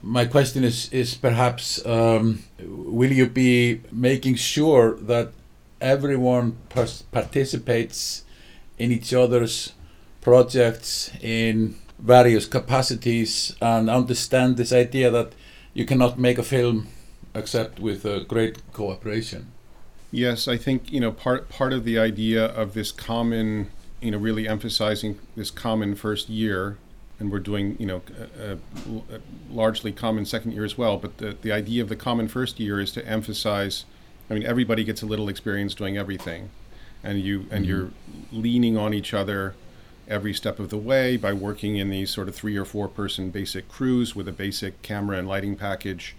My 0.05 0.25
question 0.25 0.65
is 0.65 0.91
is 0.91 1.15
perhaps 1.15 1.83
um, 1.85 2.43
will 2.59 3.13
you 3.13 3.27
be 3.27 3.79
making 3.89 4.35
sure 4.35 4.97
that 4.97 5.31
everyone 5.79 6.57
participates 7.11 8.25
in 8.77 8.91
each 8.91 9.13
other's 9.13 9.71
projects 10.19 11.09
in 11.21 11.75
various 11.99 12.45
capacities 12.45 13.55
and 13.61 13.89
understand 13.89 14.57
this 14.57 14.73
idea 14.73 15.09
that 15.09 15.33
you 15.73 15.85
cannot 15.85 16.19
make 16.19 16.37
a 16.37 16.43
film 16.43 16.87
except 17.33 17.79
with 17.79 18.03
a 18.03 18.25
great 18.27 18.61
cooperation? 18.73 19.51
Yes, 20.11 20.49
I 20.49 20.57
think 20.57 20.91
you 20.91 20.99
know 20.99 21.13
part 21.13 21.47
part 21.47 21.71
of 21.71 21.85
the 21.85 21.97
idea 21.97 22.45
of 22.45 22.73
this 22.73 22.91
common, 22.91 23.71
you 24.01 24.11
know, 24.11 24.17
really 24.17 24.49
emphasizing 24.49 25.17
this 25.37 25.49
common 25.49 25.95
first 25.95 26.27
year, 26.27 26.77
and 27.23 27.31
we're 27.31 27.39
doing 27.39 27.75
you 27.79 27.85
know 27.85 28.01
a, 28.39 28.51
a, 28.51 29.15
a 29.15 29.19
largely 29.49 29.91
common 29.91 30.25
second 30.25 30.51
year 30.51 30.65
as 30.65 30.77
well. 30.77 30.97
But 30.97 31.17
the 31.17 31.35
the 31.41 31.51
idea 31.51 31.81
of 31.81 31.89
the 31.89 31.95
common 31.95 32.27
first 32.27 32.59
year 32.59 32.79
is 32.79 32.91
to 32.91 33.07
emphasize. 33.07 33.85
I 34.29 34.35
mean, 34.35 34.43
everybody 34.43 34.83
gets 34.83 35.01
a 35.01 35.05
little 35.05 35.29
experience 35.29 35.73
doing 35.73 35.97
everything, 35.97 36.49
and 37.03 37.21
you 37.21 37.47
and 37.49 37.49
mm-hmm. 37.49 37.63
you're 37.63 37.91
leaning 38.31 38.77
on 38.77 38.93
each 38.93 39.13
other 39.13 39.55
every 40.07 40.33
step 40.33 40.59
of 40.59 40.69
the 40.69 40.77
way 40.77 41.15
by 41.15 41.31
working 41.31 41.77
in 41.77 41.89
these 41.89 42.09
sort 42.09 42.27
of 42.27 42.35
three 42.35 42.57
or 42.57 42.65
four 42.65 42.89
person 42.89 43.29
basic 43.29 43.69
crews 43.69 44.15
with 44.15 44.27
a 44.27 44.33
basic 44.33 44.81
camera 44.81 45.17
and 45.17 45.27
lighting 45.27 45.55
package 45.55 46.15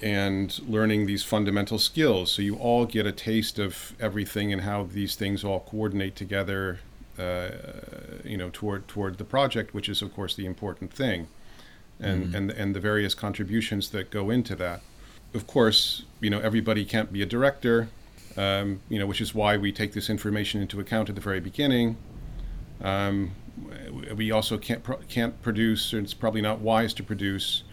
and 0.00 0.60
learning 0.68 1.06
these 1.06 1.24
fundamental 1.24 1.78
skills. 1.78 2.30
So 2.30 2.42
you 2.42 2.54
all 2.54 2.86
get 2.86 3.06
a 3.06 3.12
taste 3.12 3.58
of 3.58 3.96
everything 3.98 4.52
and 4.52 4.62
how 4.62 4.84
these 4.84 5.16
things 5.16 5.42
all 5.42 5.60
coordinate 5.60 6.14
together, 6.14 6.78
uh, 7.18 7.50
you 8.24 8.36
know, 8.36 8.50
toward 8.52 8.88
toward 8.88 9.18
the 9.18 9.24
project, 9.24 9.74
which 9.74 9.88
is 9.88 10.02
of 10.02 10.14
course 10.14 10.34
the 10.34 10.46
important 10.46 10.92
thing, 10.92 11.28
and 12.00 12.26
mm-hmm. 12.26 12.34
and 12.34 12.50
and 12.50 12.76
the 12.76 12.80
various 12.80 13.14
contributions 13.14 13.90
that 13.90 14.10
go 14.10 14.30
into 14.30 14.54
that. 14.56 14.80
Of 15.34 15.46
course, 15.46 16.04
you 16.20 16.30
know, 16.30 16.40
everybody 16.40 16.84
can't 16.84 17.12
be 17.12 17.20
a 17.20 17.26
director, 17.26 17.88
um, 18.36 18.80
you 18.88 18.98
know, 18.98 19.06
which 19.06 19.20
is 19.20 19.34
why 19.34 19.56
we 19.56 19.72
take 19.72 19.92
this 19.92 20.08
information 20.08 20.62
into 20.62 20.80
account 20.80 21.08
at 21.08 21.14
the 21.14 21.20
very 21.20 21.40
beginning. 21.40 21.96
Um, 22.80 23.32
we 24.14 24.30
also 24.30 24.56
can't 24.56 24.82
pro- 24.82 24.98
can't 25.08 25.40
produce, 25.42 25.92
and 25.92 26.04
it's 26.04 26.14
probably 26.14 26.40
not 26.40 26.60
wise 26.60 26.94
to 26.94 27.02
produce 27.02 27.64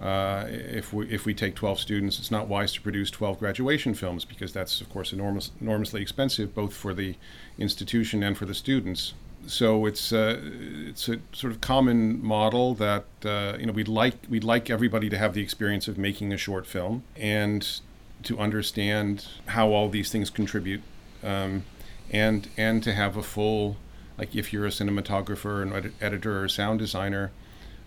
uh, 0.00 0.46
if 0.48 0.94
we 0.94 1.06
if 1.10 1.26
we 1.26 1.34
take 1.34 1.54
12 1.54 1.78
students, 1.78 2.18
it's 2.18 2.30
not 2.30 2.48
wise 2.48 2.72
to 2.72 2.80
produce 2.80 3.10
12 3.10 3.38
graduation 3.38 3.92
films 3.92 4.24
because 4.24 4.52
that's 4.52 4.80
of 4.80 4.88
course 4.88 5.12
enormous, 5.12 5.50
enormously 5.60 6.00
expensive 6.00 6.54
both 6.54 6.72
for 6.72 6.94
the 6.94 7.16
institution 7.58 8.22
and 8.22 8.38
for 8.38 8.46
the 8.46 8.54
students. 8.54 9.12
So 9.46 9.84
it's 9.84 10.12
uh, 10.12 10.40
it's 10.86 11.08
a 11.08 11.18
sort 11.32 11.52
of 11.52 11.60
common 11.60 12.24
model 12.24 12.74
that 12.74 13.04
uh, 13.24 13.56
you 13.58 13.66
know 13.66 13.72
we'd 13.72 13.88
like 13.88 14.14
we'd 14.30 14.44
like 14.44 14.70
everybody 14.70 15.10
to 15.10 15.18
have 15.18 15.34
the 15.34 15.42
experience 15.42 15.86
of 15.86 15.98
making 15.98 16.32
a 16.32 16.38
short 16.38 16.66
film 16.66 17.02
and 17.14 17.80
to 18.22 18.38
understand 18.38 19.26
how 19.46 19.70
all 19.70 19.88
these 19.88 20.10
things 20.10 20.30
contribute, 20.30 20.82
um, 21.22 21.64
and 22.10 22.48
and 22.56 22.82
to 22.84 22.94
have 22.94 23.18
a 23.18 23.22
full 23.22 23.76
like 24.16 24.34
if 24.34 24.50
you're 24.50 24.66
a 24.66 24.70
cinematographer, 24.70 25.62
an 25.62 25.72
ed- 25.72 25.92
editor, 26.00 26.42
or 26.42 26.48
sound 26.48 26.78
designer 26.78 27.32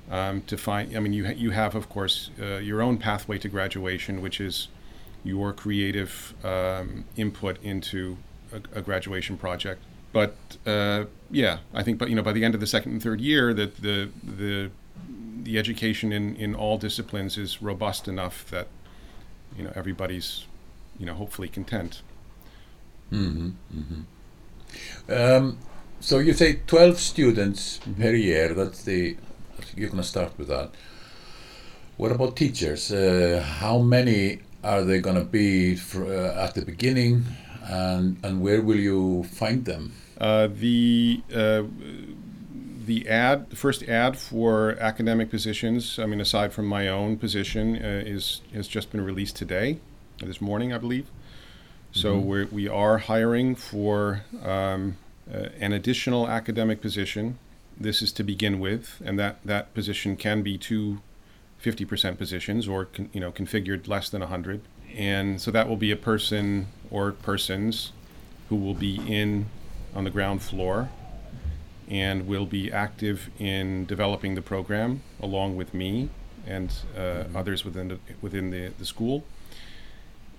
um, 0.09 0.41
to 0.43 0.57
find. 0.57 0.95
I 0.95 0.99
mean, 0.99 1.13
you 1.13 1.27
you 1.27 1.51
have 1.51 1.75
of 1.75 1.89
course 1.89 2.29
uh, 2.41 2.57
your 2.57 2.81
own 2.81 2.97
pathway 2.97 3.37
to 3.39 3.47
graduation, 3.47 4.21
which 4.21 4.39
is 4.39 4.67
your 5.23 5.53
creative 5.53 6.33
um, 6.43 7.05
input 7.15 7.61
into 7.63 8.17
a, 8.51 8.79
a, 8.79 8.81
graduation 8.81 9.37
project. 9.37 9.81
But 10.11 10.35
uh, 10.65 11.05
yeah, 11.31 11.59
I 11.73 11.81
think, 11.81 11.97
but 11.97 12.09
you 12.09 12.15
know, 12.15 12.21
by 12.21 12.33
the 12.33 12.43
end 12.43 12.53
of 12.53 12.59
the 12.59 12.67
second 12.67 12.91
and 12.91 13.01
third 13.01 13.21
year, 13.21 13.53
that 13.53 13.77
the 13.77 14.09
the 14.21 14.69
the 15.43 15.57
education 15.57 16.11
in, 16.11 16.35
in 16.35 16.55
all 16.55 16.77
disciplines 16.77 17.37
is 17.37 17.61
robust 17.61 18.07
enough 18.07 18.49
that 18.49 18.67
you 19.57 19.63
know 19.63 19.71
everybody's 19.75 20.45
you 20.99 21.05
know 21.05 21.13
hopefully 21.13 21.47
content. 21.47 22.01
Mm-hmm, 23.11 23.49
mm-hmm. 23.75 25.11
Um, 25.11 25.57
so 25.99 26.19
you 26.19 26.33
say 26.33 26.59
twelve 26.67 26.99
students 26.99 27.79
mm-hmm. 27.79 28.01
per 28.01 28.13
year. 28.13 28.53
That's 28.53 28.83
the 28.83 29.17
you're 29.75 29.89
going 29.89 30.01
to 30.01 30.07
start 30.07 30.37
with 30.37 30.47
that. 30.47 30.71
What 31.97 32.11
about 32.11 32.35
teachers? 32.35 32.91
Uh, 32.91 33.43
how 33.59 33.79
many 33.79 34.39
are 34.63 34.83
they 34.83 34.99
going 34.99 35.15
to 35.15 35.25
be 35.25 35.75
for, 35.75 36.05
uh, 36.05 36.43
at 36.43 36.55
the 36.55 36.63
beginning, 36.65 37.25
and 37.63 38.17
and 38.23 38.41
where 38.41 38.61
will 38.61 38.79
you 38.79 39.23
find 39.23 39.65
them? 39.65 39.93
Uh, 40.19 40.47
the 40.47 41.21
uh, 41.33 41.63
the 42.85 43.07
ad, 43.07 43.49
the 43.49 43.55
first 43.55 43.83
ad 43.83 44.17
for 44.17 44.77
academic 44.79 45.29
positions. 45.29 45.99
I 45.99 46.05
mean, 46.05 46.21
aside 46.21 46.51
from 46.51 46.65
my 46.65 46.87
own 46.87 47.17
position, 47.17 47.75
uh, 47.75 48.03
is 48.05 48.41
has 48.53 48.67
just 48.67 48.91
been 48.91 49.01
released 49.01 49.35
today, 49.35 49.79
this 50.19 50.41
morning, 50.41 50.73
I 50.73 50.77
believe. 50.77 51.07
So 51.91 52.15
mm-hmm. 52.15 52.27
we're, 52.27 52.45
we 52.47 52.67
are 52.67 52.97
hiring 52.97 53.55
for 53.55 54.23
um, 54.43 54.97
uh, 55.31 55.49
an 55.59 55.73
additional 55.73 56.27
academic 56.27 56.81
position 56.81 57.37
this 57.79 58.01
is 58.01 58.11
to 58.13 58.23
begin 58.23 58.59
with, 58.59 59.01
and 59.03 59.17
that, 59.19 59.39
that 59.43 59.73
position 59.73 60.15
can 60.15 60.41
be 60.41 60.57
two 60.57 61.01
50% 61.63 62.17
positions 62.17 62.67
or 62.67 62.85
con, 62.85 63.09
you 63.13 63.19
know 63.19 63.31
configured 63.31 63.87
less 63.87 64.09
than 64.09 64.21
100. 64.21 64.61
And 64.95 65.41
so 65.41 65.49
that 65.51 65.67
will 65.67 65.77
be 65.77 65.91
a 65.91 65.95
person 65.95 66.67
or 66.91 67.11
persons 67.11 67.93
who 68.49 68.55
will 68.55 68.73
be 68.73 69.01
in 69.07 69.47
on 69.95 70.03
the 70.03 70.09
ground 70.09 70.41
floor 70.41 70.89
and 71.89 72.27
will 72.27 72.45
be 72.45 72.71
active 72.71 73.29
in 73.39 73.85
developing 73.85 74.35
the 74.35 74.41
program 74.41 75.01
along 75.21 75.55
with 75.55 75.73
me 75.73 76.09
and 76.45 76.69
uh, 76.95 76.99
mm-hmm. 76.99 77.37
others 77.37 77.65
within 77.65 77.87
the, 77.87 77.99
within 78.21 78.49
the, 78.49 78.73
the 78.77 78.85
school. 78.85 79.23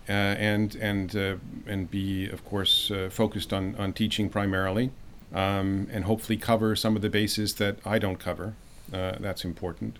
Uh, 0.07 0.13
and 0.13 0.75
and 0.77 1.17
uh, 1.17 1.37
and 1.67 1.91
be 1.91 2.29
of 2.29 2.45
course 2.45 2.91
uh, 2.91 3.09
focused 3.11 3.55
on, 3.55 3.75
on 3.77 3.91
teaching 3.91 4.29
primarily 4.29 4.91
um, 5.35 5.89
and 5.93 6.05
hopefully 6.05 6.39
cover 6.39 6.77
some 6.77 6.97
of 6.97 7.03
the 7.03 7.11
bases 7.11 7.55
that 7.55 7.77
I 7.85 7.99
don't 7.99 8.19
cover. 8.19 8.55
Uh, 8.93 9.17
that's 9.21 9.45
important. 9.45 9.99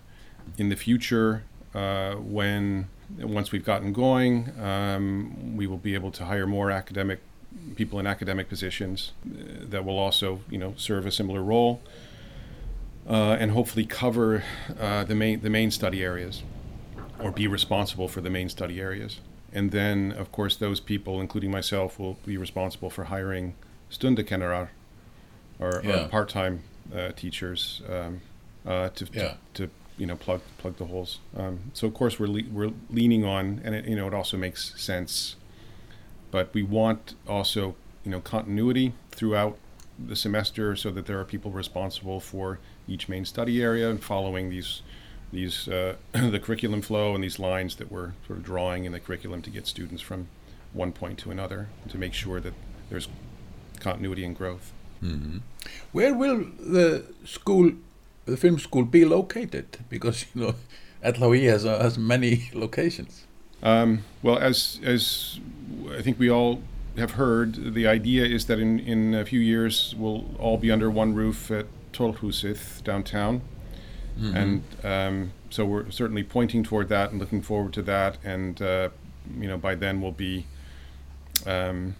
In 0.57 0.69
the 0.69 0.75
future, 0.75 1.43
uh, 1.73 2.13
when 2.13 2.87
once 3.19 3.51
we've 3.51 3.65
gotten 3.65 3.93
going, 3.93 4.51
um, 4.59 5.55
we 5.55 5.67
will 5.67 5.77
be 5.77 5.93
able 5.93 6.11
to 6.11 6.25
hire 6.25 6.47
more 6.47 6.71
academic 6.71 7.19
people 7.75 7.99
in 7.99 8.07
academic 8.07 8.49
positions 8.49 9.11
uh, 9.25 9.65
that 9.69 9.85
will 9.85 9.97
also, 9.97 10.41
you 10.49 10.57
know, 10.57 10.73
serve 10.77 11.05
a 11.05 11.11
similar 11.11 11.41
role, 11.41 11.81
uh, 13.09 13.37
and 13.39 13.51
hopefully 13.51 13.85
cover 13.85 14.43
uh, 14.79 15.03
the 15.03 15.15
main 15.15 15.41
the 15.41 15.49
main 15.49 15.71
study 15.71 16.03
areas, 16.03 16.43
or 17.19 17.31
be 17.31 17.47
responsible 17.47 18.07
for 18.07 18.21
the 18.21 18.29
main 18.29 18.49
study 18.49 18.79
areas. 18.79 19.19
And 19.53 19.71
then, 19.71 20.11
of 20.11 20.31
course, 20.31 20.57
those 20.57 20.81
people, 20.81 21.21
including 21.21 21.49
myself, 21.49 21.97
will 21.97 22.17
be 22.25 22.37
responsible 22.37 22.89
for 22.89 23.05
hiring 23.05 23.55
stundekennerar, 23.89 24.69
or, 25.59 25.81
yeah. 25.83 26.05
or 26.05 26.07
part-time 26.07 26.61
uh, 26.95 27.11
teachers 27.15 27.81
um, 27.89 28.21
uh, 28.65 28.89
to, 28.89 29.07
yeah. 29.13 29.33
to, 29.53 29.67
to 29.67 29.69
you 29.97 30.05
know 30.05 30.15
plug 30.15 30.41
plug 30.57 30.77
the 30.77 30.85
holes. 30.85 31.19
Um, 31.37 31.71
so 31.73 31.87
of 31.87 31.93
course 31.93 32.19
we're 32.19 32.27
le- 32.27 32.49
we're 32.51 32.71
leaning 32.89 33.23
on, 33.25 33.61
and 33.63 33.75
it, 33.75 33.85
you 33.85 33.95
know 33.95 34.07
it 34.07 34.13
also 34.13 34.37
makes 34.37 34.79
sense, 34.81 35.35
but 36.31 36.53
we 36.53 36.63
want 36.63 37.15
also 37.27 37.75
you 38.03 38.11
know 38.11 38.19
continuity 38.19 38.93
throughout 39.11 39.57
the 39.97 40.15
semester 40.15 40.75
so 40.75 40.91
that 40.91 41.05
there 41.05 41.19
are 41.19 41.25
people 41.25 41.51
responsible 41.51 42.19
for 42.19 42.59
each 42.87 43.07
main 43.07 43.23
study 43.23 43.61
area 43.61 43.89
and 43.89 44.03
following 44.03 44.49
these 44.49 44.81
these 45.31 45.67
uh, 45.67 45.95
the 46.11 46.39
curriculum 46.39 46.81
flow 46.81 47.15
and 47.15 47.23
these 47.23 47.39
lines 47.39 47.75
that 47.77 47.91
we're 47.91 48.11
sort 48.27 48.39
of 48.39 48.45
drawing 48.45 48.85
in 48.85 48.91
the 48.91 48.99
curriculum 48.99 49.41
to 49.41 49.49
get 49.49 49.65
students 49.67 50.01
from 50.01 50.27
one 50.73 50.91
point 50.91 51.17
to 51.17 51.31
another 51.31 51.69
to 51.87 51.97
make 51.97 52.13
sure 52.13 52.39
that 52.39 52.53
there's 52.89 53.07
continuity 53.79 54.25
and 54.25 54.35
growth. 54.35 54.71
Mm-hmm. 55.03 55.37
Where 55.91 56.13
will 56.13 56.45
the 56.59 57.05
school, 57.25 57.71
the 58.25 58.37
film 58.37 58.59
school, 58.59 58.85
be 58.85 59.05
located? 59.05 59.77
Because 59.89 60.25
you 60.33 60.41
know, 60.41 60.55
LHI 61.03 61.49
has 61.49 61.65
uh, 61.65 61.81
has 61.81 61.97
many 61.97 62.49
locations. 62.53 63.25
Um, 63.63 64.03
well, 64.21 64.37
as 64.37 64.79
as 64.83 65.39
I 65.97 66.01
think 66.01 66.19
we 66.19 66.29
all 66.29 66.61
have 66.97 67.11
heard, 67.11 67.73
the 67.73 67.87
idea 67.87 68.25
is 68.25 68.45
that 68.45 68.59
in 68.59 68.79
in 68.79 69.13
a 69.13 69.25
few 69.25 69.39
years 69.39 69.95
we'll 69.97 70.25
all 70.39 70.57
be 70.57 70.71
under 70.71 70.89
one 70.89 71.13
roof 71.13 71.51
at 71.51 71.65
Tollhúsið 71.93 72.83
downtown, 72.83 73.41
mm-hmm. 74.19 74.35
and 74.35 74.63
um, 74.83 75.31
so 75.49 75.65
we're 75.65 75.89
certainly 75.89 76.23
pointing 76.23 76.63
toward 76.63 76.89
that 76.89 77.11
and 77.11 77.19
looking 77.19 77.41
forward 77.41 77.73
to 77.73 77.81
that. 77.83 78.17
And 78.23 78.61
uh, 78.61 78.89
you 79.39 79.47
know, 79.47 79.57
by 79.57 79.75
then 79.75 80.01
we'll 80.01 80.11
be 80.11 80.45
um, 81.45 81.95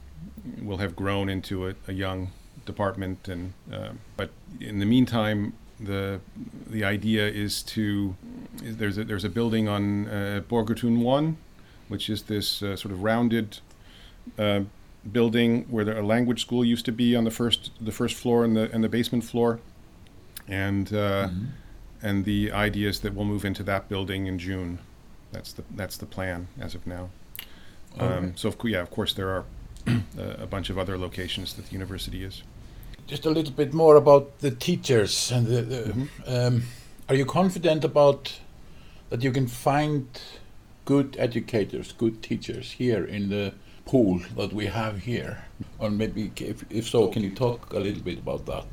we'll 0.62 0.78
have 0.78 0.96
grown 0.96 1.30
into 1.30 1.68
a, 1.68 1.76
a 1.88 1.94
young 1.94 2.32
department. 2.66 3.28
And 3.28 3.54
uh, 3.72 3.90
but 4.18 4.32
in 4.60 4.80
the 4.80 4.86
meantime, 4.86 5.54
the 5.80 6.20
the 6.68 6.84
idea 6.84 7.28
is 7.28 7.64
to 7.64 8.16
there's 8.62 8.98
a, 8.98 9.04
there's 9.04 9.24
a 9.24 9.30
building 9.30 9.68
on 9.68 10.08
uh, 10.08 10.42
Borgartún 10.50 11.02
one, 11.02 11.38
which 11.88 12.10
is 12.10 12.24
this 12.24 12.62
uh, 12.64 12.76
sort 12.76 12.94
of 12.94 13.04
rounded 13.04 13.60
uh, 14.38 14.62
building 15.12 15.66
where 15.70 15.86
the, 15.86 16.00
a 16.00 16.04
language 16.04 16.42
school 16.42 16.64
used 16.64 16.86
to 16.86 16.92
be 16.92 17.16
on 17.16 17.24
the 17.24 17.32
first 17.32 17.72
the 17.80 17.92
first 17.92 18.16
floor 18.16 18.44
and 18.44 18.56
the 18.56 18.72
and 18.72 18.84
the 18.84 18.90
basement 18.90 19.24
floor, 19.24 19.60
and 20.48 20.94
uh, 20.94 21.28
mm-hmm. 21.28 21.46
and 22.02 22.26
the 22.26 22.52
idea 22.52 22.90
is 22.90 23.02
that 23.02 23.14
we'll 23.14 23.26
move 23.26 23.46
into 23.46 23.64
that 23.64 23.90
building 23.90 24.28
in 24.28 24.40
June. 24.40 24.80
That's 25.32 25.54
the 25.54 25.64
that's 25.76 25.98
the 25.98 26.06
plan 26.06 26.48
as 26.60 26.76
of 26.76 26.88
now. 26.88 27.10
Um, 27.98 28.34
so 28.36 28.50
of, 28.50 28.58
yeah, 28.66 28.82
of 28.82 28.92
course 28.92 29.14
there 29.14 29.30
are 29.30 29.46
a 30.18 30.48
bunch 30.48 30.70
of 30.70 30.78
other 30.78 30.98
locations 30.98 31.54
that 31.54 31.68
the 31.68 31.72
university 31.72 32.24
is 32.24 32.44
just 33.08 33.26
a 33.26 33.30
little 33.30 33.54
bit 33.54 33.74
more 33.74 33.96
about 33.96 34.40
the 34.40 34.52
teachers 34.52 35.32
and 35.32 35.48
the, 35.48 35.62
the 35.62 35.84
mm 35.84 35.92
-hmm. 35.94 36.48
um, 36.48 36.64
are 37.08 37.18
you 37.18 37.26
confident 37.26 37.86
about 37.86 38.40
that 39.10 39.24
you 39.24 39.34
can 39.34 39.48
find 39.48 40.06
good 40.86 41.16
educators 41.18 41.96
good 41.98 42.22
teachers 42.22 42.76
here 42.80 43.06
in 43.16 43.30
the 43.30 43.54
pool 43.86 44.20
that 44.36 44.52
we 44.54 44.68
have 44.68 45.00
here 45.00 45.38
or 45.80 45.90
maybe 45.92 46.32
if, 46.36 46.64
if 46.70 46.88
so 46.88 47.08
can 47.08 47.24
you 47.24 47.34
talk 47.36 47.74
a 47.74 47.80
little 47.80 48.04
bit 48.04 48.20
about 48.20 48.46
that 48.46 48.66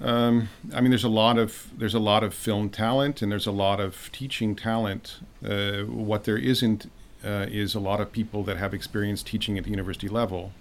um, 0.00 0.48
I 0.74 0.80
mean, 0.80 0.90
there's 0.90 1.04
a 1.04 1.08
lot 1.24 1.38
of 1.38 1.70
there's 1.78 1.94
a 1.94 2.04
lot 2.12 2.22
of 2.24 2.34
film 2.34 2.70
talent 2.70 3.22
and 3.22 3.30
there's 3.32 3.46
a 3.46 3.52
lot 3.66 3.80
of 3.80 4.10
teaching 4.12 4.56
talent. 4.56 5.20
Uh, 5.44 5.82
what 5.82 6.24
there 6.24 6.38
isn't 6.38 6.90
uh, 7.24 7.46
is 7.62 7.74
a 7.74 7.80
lot 7.80 8.00
of 8.00 8.10
people 8.12 8.42
that 8.44 8.56
have 8.56 8.74
experience 8.74 9.22
teaching 9.22 9.58
at 9.58 9.64
the 9.64 9.70
university 9.70 10.08
level 10.08 10.52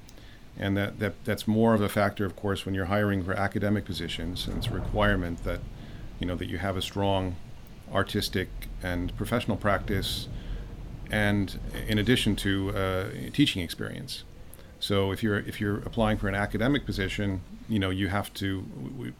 and 0.57 0.77
that, 0.77 0.99
that 0.99 1.13
that's 1.25 1.47
more 1.47 1.73
of 1.73 1.81
a 1.81 1.89
factor, 1.89 2.25
of 2.25 2.35
course, 2.35 2.65
when 2.65 2.73
you're 2.73 2.85
hiring 2.85 3.23
for 3.23 3.33
academic 3.33 3.85
positions, 3.85 4.47
and 4.47 4.57
it's 4.57 4.67
a 4.67 4.71
requirement 4.71 5.43
that 5.43 5.59
you 6.19 6.27
know 6.27 6.35
that 6.35 6.47
you 6.47 6.57
have 6.57 6.77
a 6.77 6.81
strong 6.81 7.35
artistic 7.93 8.49
and 8.81 9.15
professional 9.17 9.57
practice, 9.57 10.27
and 11.11 11.59
in 11.87 11.97
addition 11.97 12.35
to 12.37 12.71
uh, 12.71 13.09
teaching 13.33 13.61
experience. 13.61 14.23
So 14.79 15.11
if 15.11 15.23
you're 15.23 15.39
if 15.39 15.59
you're 15.59 15.79
applying 15.79 16.17
for 16.17 16.27
an 16.27 16.35
academic 16.35 16.85
position, 16.85 17.41
you 17.67 17.79
know 17.79 17.89
you 17.89 18.07
have 18.07 18.33
to. 18.35 18.65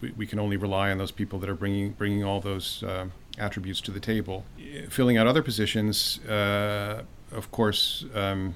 We, 0.02 0.12
we 0.12 0.26
can 0.26 0.40
only 0.40 0.58
rely 0.58 0.92
on 0.92 0.98
those 0.98 1.12
people 1.12 1.40
that 1.40 1.50
are 1.50 1.56
bringing 1.56 1.92
bringing 1.92 2.24
all 2.24 2.40
those 2.40 2.84
uh, 2.84 3.08
attributes 3.38 3.82
to 3.82 3.92
the 3.92 4.00
table. 4.00 4.46
Filling 4.90 5.18
out 5.18 5.28
other 5.28 5.42
positions, 5.42 6.20
uh, 6.28 7.04
of 7.32 7.52
course. 7.52 8.06
Um, 8.14 8.56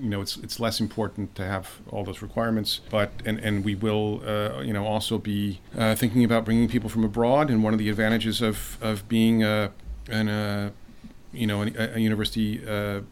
you 0.00 0.08
know, 0.08 0.20
it's 0.20 0.36
it's 0.38 0.58
less 0.58 0.80
important 0.80 1.34
to 1.36 1.44
have 1.44 1.78
all 1.90 2.04
those 2.04 2.20
requirements, 2.20 2.80
but 2.90 3.12
and 3.24 3.38
and 3.38 3.64
we 3.64 3.74
will, 3.74 4.22
uh, 4.26 4.60
you 4.60 4.72
know, 4.72 4.84
also 4.84 5.18
be 5.18 5.60
uh, 5.76 5.94
thinking 5.94 6.24
about 6.24 6.44
bringing 6.44 6.68
people 6.68 6.90
from 6.90 7.04
abroad. 7.04 7.48
And 7.50 7.62
one 7.62 7.72
of 7.72 7.78
the 7.78 7.88
advantages 7.88 8.40
of 8.42 8.76
of 8.80 9.08
being 9.08 9.44
a 9.44 9.70
an 10.08 10.28
a 10.28 10.72
you 11.32 11.46
know 11.46 11.62
a, 11.62 11.94
a 11.94 11.98
university 11.98 12.60
uh, 12.66 13.02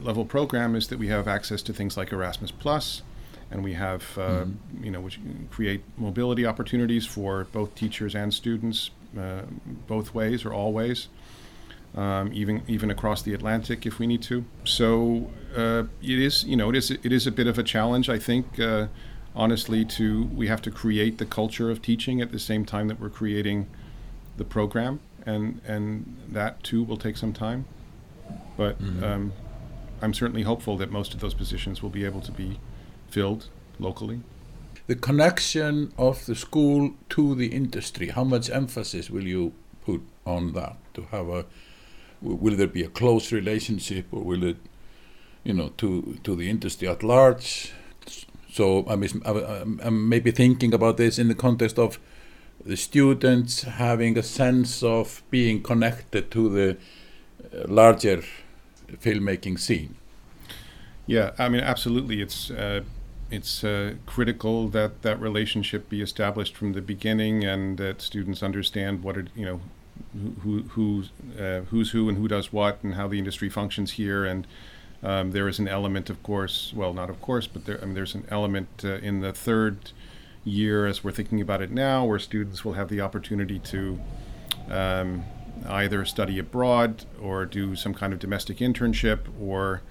level 0.00 0.24
program 0.24 0.74
is 0.74 0.88
that 0.88 0.98
we 0.98 1.08
have 1.08 1.28
access 1.28 1.62
to 1.62 1.72
things 1.72 1.96
like 1.96 2.10
Erasmus 2.12 2.50
Plus, 2.50 3.02
and 3.50 3.62
we 3.62 3.74
have 3.74 4.02
uh, 4.18 4.44
mm-hmm. 4.44 4.84
you 4.84 4.90
know 4.90 5.00
which 5.00 5.20
create 5.50 5.82
mobility 5.96 6.44
opportunities 6.44 7.06
for 7.06 7.44
both 7.52 7.74
teachers 7.76 8.16
and 8.16 8.34
students, 8.34 8.90
uh, 9.16 9.42
both 9.86 10.12
ways 10.12 10.44
or 10.44 10.52
all 10.52 10.72
ways 10.72 11.08
um, 11.94 12.30
even 12.32 12.62
even 12.66 12.90
across 12.90 13.22
the 13.22 13.32
Atlantic 13.34 13.86
if 13.86 13.98
we 13.98 14.06
need 14.06 14.22
to. 14.22 14.44
So 14.64 15.30
uh, 15.56 15.84
it 16.02 16.18
is 16.18 16.44
you 16.44 16.56
know 16.56 16.68
it 16.70 16.76
is 16.76 16.90
it 16.90 17.12
is 17.12 17.26
a 17.26 17.32
bit 17.32 17.46
of 17.46 17.58
a 17.58 17.62
challenge 17.62 18.08
I 18.08 18.18
think. 18.18 18.58
Uh, 18.58 18.88
honestly, 19.34 19.84
to 19.84 20.24
we 20.34 20.48
have 20.48 20.62
to 20.62 20.70
create 20.70 21.18
the 21.18 21.26
culture 21.26 21.70
of 21.70 21.82
teaching 21.82 22.20
at 22.20 22.32
the 22.32 22.38
same 22.38 22.64
time 22.64 22.88
that 22.88 22.98
we're 22.98 23.10
creating 23.10 23.68
the 24.36 24.44
program, 24.44 25.00
and 25.24 25.60
and 25.66 26.16
that 26.28 26.62
too 26.62 26.82
will 26.82 26.96
take 26.96 27.16
some 27.16 27.32
time. 27.32 27.66
But 28.56 28.82
mm-hmm. 28.82 29.04
um, 29.04 29.32
I'm 30.02 30.14
certainly 30.14 30.42
hopeful 30.42 30.76
that 30.78 30.90
most 30.90 31.14
of 31.14 31.20
those 31.20 31.34
positions 31.34 31.82
will 31.82 31.90
be 31.90 32.04
able 32.04 32.22
to 32.22 32.32
be 32.32 32.58
filled 33.08 33.48
locally. 33.78 34.20
The 34.86 34.94
connection 34.94 35.92
of 35.98 36.26
the 36.26 36.34
school 36.34 36.94
to 37.10 37.34
the 37.34 37.48
industry. 37.48 38.08
How 38.08 38.24
much 38.24 38.48
emphasis 38.50 39.10
will 39.10 39.24
you 39.24 39.52
put 39.84 40.02
on 40.24 40.52
that 40.52 40.76
to 40.94 41.02
have 41.10 41.28
a 41.28 41.44
will 42.34 42.56
there 42.56 42.66
be 42.66 42.82
a 42.82 42.88
close 42.88 43.32
relationship 43.32 44.06
or 44.10 44.22
will 44.22 44.44
it 44.44 44.56
you 45.44 45.54
know 45.54 45.68
to 45.76 46.18
to 46.24 46.34
the 46.34 46.50
industry 46.50 46.88
at 46.88 47.02
large 47.02 47.72
so 48.56 48.86
I 48.88 48.96
mean, 48.96 49.20
I'm 49.26 50.08
maybe 50.08 50.30
thinking 50.30 50.72
about 50.72 50.96
this 50.96 51.18
in 51.18 51.28
the 51.28 51.34
context 51.34 51.78
of 51.78 51.98
the 52.64 52.76
students 52.76 53.64
having 53.64 54.16
a 54.16 54.22
sense 54.22 54.82
of 54.82 55.22
being 55.30 55.62
connected 55.62 56.30
to 56.30 56.48
the 56.48 56.70
uh, 56.70 57.66
larger 57.68 58.22
filmmaking 58.90 59.58
scene. 59.58 59.96
Yeah, 61.06 61.32
I 61.38 61.50
mean, 61.50 61.60
absolutely. 61.60 62.22
It's 62.22 62.50
uh, 62.50 62.80
it's 63.30 63.62
uh, 63.62 63.96
critical 64.06 64.68
that 64.68 65.02
that 65.02 65.20
relationship 65.20 65.90
be 65.90 66.00
established 66.00 66.56
from 66.56 66.72
the 66.72 66.80
beginning, 66.80 67.44
and 67.44 67.76
that 67.76 68.00
students 68.00 68.42
understand 68.42 69.02
what 69.02 69.18
it, 69.18 69.28
you 69.36 69.44
know 69.44 69.60
who, 70.42 70.62
who 70.62 71.04
uh, 71.38 71.60
who's 71.62 71.90
who 71.90 72.08
and 72.08 72.18
who 72.18 72.28
does 72.28 72.52
what 72.52 72.82
and 72.82 72.94
how 72.94 73.08
the 73.08 73.18
industry 73.18 73.48
functions 73.48 73.92
here. 73.92 74.24
And 74.24 74.46
um, 75.02 75.32
there 75.32 75.48
is 75.48 75.58
an 75.58 75.68
element 75.68 76.08
of 76.08 76.22
course 76.22 76.72
well 76.74 76.94
not 76.94 77.10
of 77.10 77.20
course 77.20 77.46
but 77.46 77.66
there, 77.66 77.78
I 77.82 77.84
mean, 77.84 77.94
there's 77.94 78.14
an 78.14 78.24
element 78.30 78.68
uh, 78.82 78.94
in 78.94 79.20
the 79.20 79.32
third 79.32 79.92
year 80.42 80.86
as 80.86 81.04
we're 81.04 81.12
thinking 81.12 81.40
about 81.40 81.60
it 81.60 81.70
now 81.70 82.04
where 82.04 82.18
students 82.18 82.64
will 82.64 82.72
have 82.72 82.88
the 82.88 83.00
opportunity 83.00 83.58
to 83.58 84.00
um, 84.70 85.24
either 85.68 86.04
study 86.04 86.38
abroad 86.38 87.04
or 87.20 87.44
do 87.44 87.76
some 87.76 87.94
kind 87.94 88.12
of 88.12 88.18
domestic 88.18 88.58
internship 88.58 89.20
or 89.40 89.82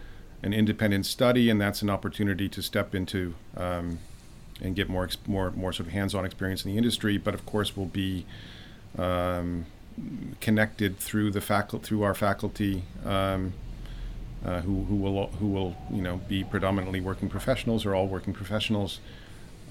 an 0.44 0.54
independent 0.54 1.06
study. 1.06 1.50
And 1.50 1.60
that's 1.60 1.82
an 1.82 1.90
opportunity 1.90 2.48
to 2.50 2.62
step 2.62 2.94
into 2.96 3.36
um, 3.58 4.00
and 4.62 4.76
get 4.76 4.88
more 4.90 5.10
more 5.28 5.52
more 5.52 5.74
sort 5.74 5.88
of 5.88 5.94
hands-on 5.94 6.26
experience 6.26 6.64
in 6.66 6.72
the 6.72 6.78
industry. 6.78 7.18
But 7.18 7.34
of 7.34 7.46
course 7.46 7.76
will 7.76 7.88
be 7.88 8.26
um, 8.98 9.66
connected 10.42 10.98
through 11.00 11.32
the 11.32 11.42
faculty 11.42 11.86
through 11.86 12.04
our 12.04 12.14
faculty 12.14 12.84
um, 13.06 13.54
uh, 14.46 14.62
who, 14.62 14.84
who 14.84 14.96
will 14.96 15.28
who 15.40 15.48
will 15.48 15.76
you 15.92 16.02
know 16.02 16.18
be 16.28 16.44
predominantly 16.44 17.02
working 17.02 17.30
professionals 17.30 17.86
or 17.86 17.96
all 17.96 18.08
working 18.08 18.34
professionals. 18.34 19.00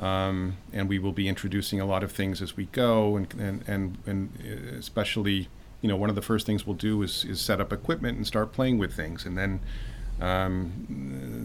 Um, 0.00 0.56
and 0.72 0.88
we 0.88 0.98
will 0.98 1.12
be 1.12 1.28
introducing 1.28 1.80
a 1.80 1.84
lot 1.84 2.02
of 2.02 2.10
things 2.10 2.42
as 2.42 2.56
we 2.56 2.64
go 2.66 3.16
and 3.16 3.32
and, 3.34 3.64
and, 3.68 3.98
and 4.06 4.76
especially 4.76 5.48
you 5.80 5.88
know 5.88 5.96
one 5.96 6.10
of 6.10 6.16
the 6.16 6.22
first 6.22 6.46
things 6.46 6.66
we'll 6.66 6.74
do 6.74 7.02
is, 7.02 7.24
is 7.24 7.40
set 7.40 7.60
up 7.60 7.72
equipment 7.72 8.16
and 8.16 8.26
start 8.26 8.52
playing 8.52 8.78
with 8.78 8.92
things. 8.94 9.24
And 9.24 9.38
then 9.38 9.60
um, 10.20 10.86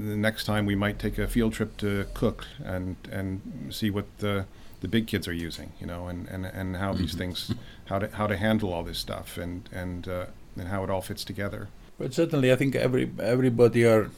the 0.09 0.15
next 0.15 0.45
time 0.45 0.65
we 0.65 0.75
might 0.75 0.97
take 0.97 1.17
a 1.19 1.27
field 1.27 1.53
trip 1.53 1.77
to 1.77 2.05
Kukl 2.15 2.45
and 2.63 2.95
and 3.11 3.41
see 3.69 3.91
what 3.91 4.05
the 4.17 4.45
the 4.81 4.87
big 4.87 5.07
kids 5.07 5.27
are 5.27 5.33
using, 5.33 5.71
you 5.79 5.87
know, 5.87 6.07
and, 6.07 6.27
and, 6.27 6.45
and 6.45 6.77
how 6.77 6.93
these 6.93 7.11
mm-hmm. 7.11 7.17
things, 7.17 7.53
how 7.85 7.99
to 7.99 8.07
how 8.15 8.27
to 8.27 8.37
handle 8.37 8.73
all 8.73 8.83
this 8.83 8.97
stuff, 8.97 9.37
and 9.37 9.69
and 9.71 10.07
uh, 10.07 10.25
and 10.55 10.67
how 10.69 10.83
it 10.83 10.89
all 10.89 11.01
fits 11.01 11.23
together. 11.23 11.67
But 11.97 12.13
certainly, 12.13 12.51
I 12.51 12.55
think 12.55 12.75
every 12.75 13.11
everybody 13.19 13.85
are 13.85 14.09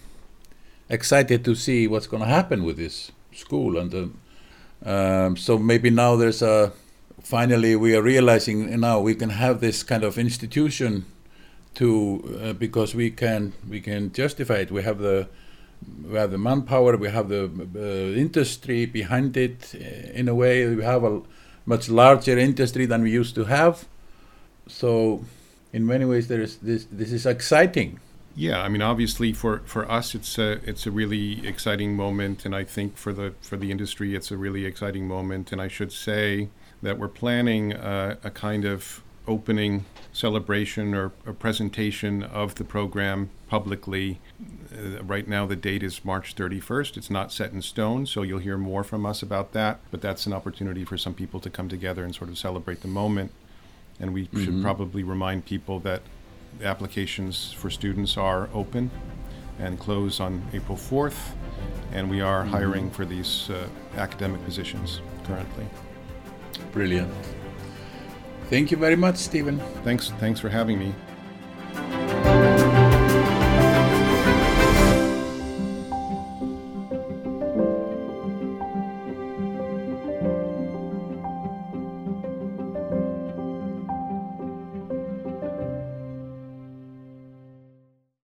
excited 0.90 1.44
to 1.46 1.56
see 1.56 1.88
what's 1.88 2.08
going 2.08 2.24
to 2.24 2.30
happen 2.30 2.64
with 2.64 2.78
this 2.78 3.12
school, 3.34 3.78
and 3.78 3.94
uh, 4.86 4.90
um, 4.90 5.38
so 5.38 5.58
maybe 5.58 5.90
now 5.90 6.16
there's 6.16 6.42
a 6.42 6.72
finally 7.22 7.76
we 7.76 7.96
are 7.96 8.02
realizing 8.02 8.80
now 8.80 9.00
we 9.00 9.16
can 9.16 9.30
have 9.30 9.62
this 9.62 9.84
kind 9.84 10.04
of 10.04 10.18
institution 10.18 11.06
to 11.76 12.40
uh, 12.42 12.54
because 12.54 12.94
we 12.94 13.10
can 13.10 13.54
we 13.70 13.80
can 13.80 14.12
justify 14.12 14.56
it. 14.56 14.72
We 14.72 14.84
have 14.84 15.00
the 15.00 15.28
we 16.04 16.18
have 16.18 16.32
the 16.32 16.38
manpower, 16.38 16.98
we 16.98 17.10
have 17.10 17.30
the 17.30 17.46
uh, 17.76 18.20
industry 18.20 18.86
behind 18.86 19.38
it. 19.38 19.74
Uh, 19.74 20.20
in 20.20 20.28
a 20.28 20.36
way, 20.36 20.68
we 20.76 20.84
have 20.84 21.04
a 21.04 21.22
much 21.66 21.90
larger 21.90 22.38
industry 22.38 22.86
than 22.86 23.04
we 23.04 23.12
used 23.12 23.36
to 23.36 23.46
have. 23.46 23.86
So, 24.68 25.24
in 25.74 25.86
many 25.86 26.06
ways, 26.06 26.28
there 26.28 26.42
is 26.42 26.58
this. 26.58 26.86
This 26.92 27.12
is 27.12 27.26
exciting. 27.26 28.00
Yeah, 28.36 28.62
I 28.62 28.70
mean, 28.70 28.82
obviously, 28.82 29.34
for, 29.34 29.62
for 29.66 29.90
us, 29.92 30.16
it's 30.16 30.38
a 30.38 30.60
it's 30.64 30.86
a 30.86 30.92
really 30.92 31.46
exciting 31.46 31.96
moment, 31.96 32.46
and 32.46 32.56
I 32.56 32.64
think 32.64 32.98
for 32.98 33.12
the 33.12 33.34
for 33.42 33.58
the 33.58 33.72
industry, 33.72 34.16
it's 34.16 34.32
a 34.32 34.38
really 34.38 34.66
exciting 34.66 35.08
moment. 35.08 35.52
And 35.52 35.62
I 35.62 35.68
should 35.68 35.92
say 35.92 36.50
that 36.82 36.98
we're 36.98 37.10
planning 37.10 37.74
a, 37.74 38.18
a 38.24 38.32
kind 38.32 38.66
of 38.66 39.04
opening 39.28 39.86
celebration 40.14 40.94
or 40.94 41.12
a 41.26 41.34
presentation 41.34 42.24
of 42.24 42.56
the 42.56 42.64
program 42.64 43.30
publicly. 43.48 44.20
Uh, 44.74 45.04
right 45.04 45.28
now, 45.28 45.46
the 45.46 45.56
date 45.56 45.84
is 45.84 46.04
March 46.04 46.36
31st. 46.36 46.98
It's 46.98 47.10
not 47.10 47.32
set 47.32 47.52
in 47.52 47.62
stone, 47.62 48.06
so 48.06 48.22
you'll 48.22 48.40
hear 48.40 48.58
more 48.58 48.84
from 48.84 49.06
us 49.06 49.22
about 49.22 49.54
that. 49.54 49.80
But 49.90 50.02
that's 50.02 50.26
an 50.26 50.34
opportunity 50.34 50.84
for 50.84 50.98
some 50.98 51.14
people 51.14 51.40
to 51.42 51.50
come 51.50 51.70
together 51.70 52.04
and 52.04 52.14
sort 52.14 52.30
of 52.30 52.38
celebrate 52.38 52.82
the 52.82 52.88
moment. 52.88 53.32
And 54.00 54.14
we 54.14 54.28
mm-hmm. 54.28 54.44
should 54.44 54.62
probably 54.62 55.04
remind 55.04 55.46
people 55.46 55.80
that 55.82 56.02
applications 56.62 57.52
for 57.52 57.70
students 57.70 58.18
are 58.18 58.50
open 58.54 58.92
and 59.60 59.80
close 59.80 60.20
on 60.20 60.42
April 60.54 60.78
4th. 60.78 61.34
And 61.94 62.10
we 62.10 62.22
are 62.22 62.42
mm-hmm. 62.42 62.52
hiring 62.52 62.92
for 62.92 63.06
these 63.06 63.50
uh, 63.50 63.68
academic 63.96 64.44
positions 64.44 65.02
currently. 65.24 65.68
Brilliant. 66.72 67.14
Thank 68.52 68.70
you 68.70 68.76
very 68.76 68.98
much, 68.98 69.16
Steven. 69.16 69.58
Thanks, 69.86 70.10
thanks 70.20 70.42
for 70.42 70.50
having 70.50 70.78
me. 70.78 70.94